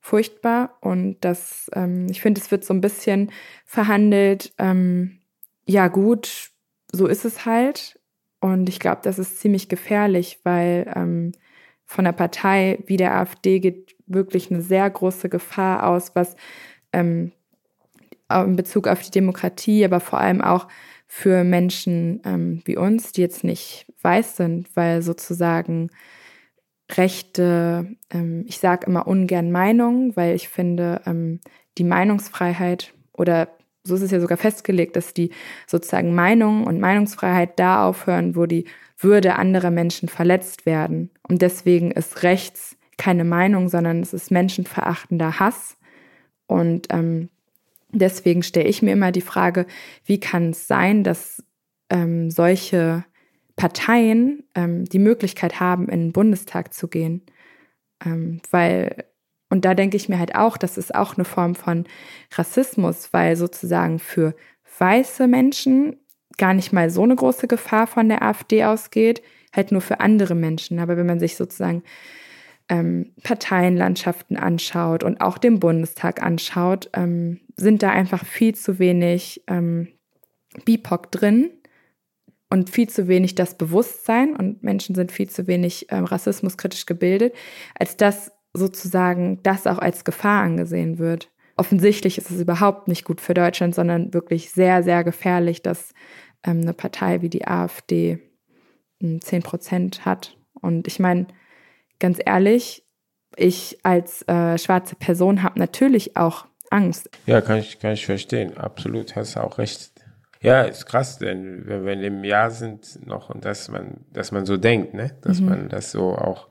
[0.00, 0.78] furchtbar.
[0.80, 3.30] Und das, ähm, ich finde, es wird so ein bisschen
[3.64, 5.20] verhandelt, ähm,
[5.66, 6.50] ja gut,
[6.90, 8.00] so ist es halt.
[8.40, 11.32] Und ich glaube, das ist ziemlich gefährlich, weil ähm,
[11.84, 16.36] von der Partei wie der AfD geht wirklich eine sehr große Gefahr aus, was
[16.92, 17.32] ähm,
[18.30, 20.68] in Bezug auf die Demokratie, aber vor allem auch
[21.08, 25.90] für Menschen ähm, wie uns, die jetzt nicht weiß sind, weil sozusagen
[26.92, 31.40] Rechte, ähm, ich sage immer ungern Meinung, weil ich finde, ähm,
[31.78, 33.48] die Meinungsfreiheit oder
[33.84, 35.30] so ist es ja sogar festgelegt, dass die
[35.66, 38.66] sozusagen Meinung und Meinungsfreiheit da aufhören, wo die
[38.98, 41.10] Würde anderer Menschen verletzt werden.
[41.22, 45.78] Und deswegen ist rechts keine Meinung, sondern es ist menschenverachtender Hass.
[46.46, 47.30] Und ähm,
[47.90, 49.66] Deswegen stelle ich mir immer die Frage,
[50.04, 51.42] wie kann es sein, dass
[51.90, 53.04] ähm, solche
[53.56, 57.22] Parteien ähm, die Möglichkeit haben, in den Bundestag zu gehen?
[58.04, 59.04] Ähm, weil,
[59.48, 61.84] und da denke ich mir halt auch, das ist auch eine Form von
[62.34, 64.34] Rassismus, weil sozusagen für
[64.78, 65.96] weiße Menschen
[66.36, 69.22] gar nicht mal so eine große Gefahr von der AfD ausgeht,
[69.52, 70.78] halt nur für andere Menschen.
[70.78, 71.82] Aber wenn man sich sozusagen
[72.68, 79.42] ähm, Parteienlandschaften anschaut und auch den Bundestag anschaut, ähm, sind da einfach viel zu wenig
[79.46, 79.88] ähm,
[80.64, 81.50] BIPOC drin
[82.50, 87.34] und viel zu wenig das Bewusstsein und Menschen sind viel zu wenig ähm, rassismuskritisch gebildet,
[87.78, 91.30] als dass sozusagen das auch als Gefahr angesehen wird.
[91.56, 95.92] Offensichtlich ist es überhaupt nicht gut für Deutschland, sondern wirklich sehr, sehr gefährlich, dass
[96.44, 98.18] ähm, eine Partei wie die AfD
[99.00, 100.36] 10 hm, Prozent hat.
[100.60, 101.26] Und ich meine,
[101.98, 102.84] ganz ehrlich,
[103.36, 107.10] ich als äh, schwarze Person habe natürlich auch Angst.
[107.26, 108.56] Ja, kann ich, kann ich verstehen.
[108.56, 109.92] Absolut, hast du auch recht.
[110.40, 114.46] Ja, ist krass, denn wenn wir im Jahr sind noch und dass man, dass man
[114.46, 115.48] so denkt, ne, dass mhm.
[115.48, 116.48] man das so auch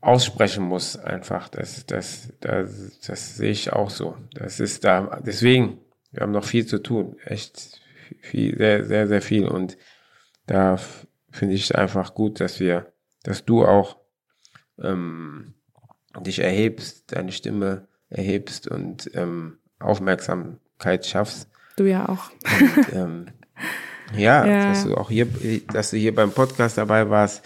[0.00, 1.48] aussprechen muss, einfach.
[1.48, 4.16] Das, das, das, das sehe ich auch so.
[4.32, 5.80] Das ist da, deswegen,
[6.12, 7.16] wir haben noch viel zu tun.
[7.24, 7.80] Echt
[8.20, 9.48] viel, sehr, sehr, sehr viel.
[9.48, 9.76] Und
[10.46, 10.78] da
[11.30, 12.92] finde ich es einfach gut, dass wir,
[13.24, 13.96] dass du auch
[14.82, 15.54] ähm,
[16.20, 21.48] dich erhebst, deine Stimme erhebst und ähm, Aufmerksamkeit schaffst.
[21.76, 22.30] Du ja auch.
[22.60, 23.26] Und, ähm,
[24.16, 25.26] ja, ja, dass du auch hier,
[25.72, 27.44] dass du hier beim Podcast dabei warst.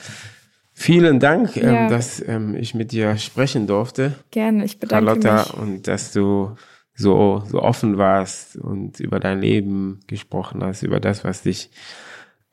[0.74, 1.88] Vielen Dank, ähm, ja.
[1.88, 4.14] dass ähm, ich mit dir sprechen durfte.
[4.30, 5.54] Gerne, ich bedanke Carlotta, mich.
[5.54, 6.56] Und dass du
[6.94, 11.70] so, so offen warst und über dein Leben gesprochen hast, über das, was dich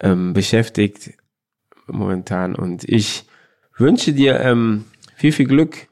[0.02, 1.12] ähm, beschäftigt
[1.88, 2.56] momentan.
[2.56, 3.29] Und ich
[3.80, 5.88] wünsche dir ähm, viel, viel Glück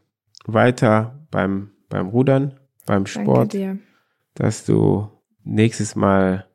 [0.45, 2.53] weiter beim, beim Rudern,
[2.85, 3.77] beim Sport, Danke dir.
[4.35, 5.09] dass du
[5.43, 6.45] nächstes Mal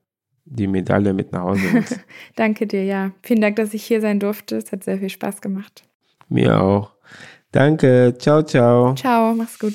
[0.45, 2.01] die Medaille mit nach Hause nimmst.
[2.37, 3.13] Danke dir, ja.
[3.23, 4.57] Vielen Dank, dass ich hier sein durfte.
[4.57, 5.85] Es hat sehr viel Spaß gemacht.
[6.29, 6.93] Mir auch.
[7.53, 8.15] Danke.
[8.19, 8.95] Ciao, ciao.
[8.95, 9.75] Ciao, mach's gut.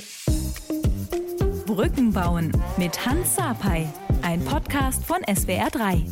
[1.65, 3.87] Brücken bauen mit Hans Sapai.
[4.23, 6.03] Ein Podcast von SWR3.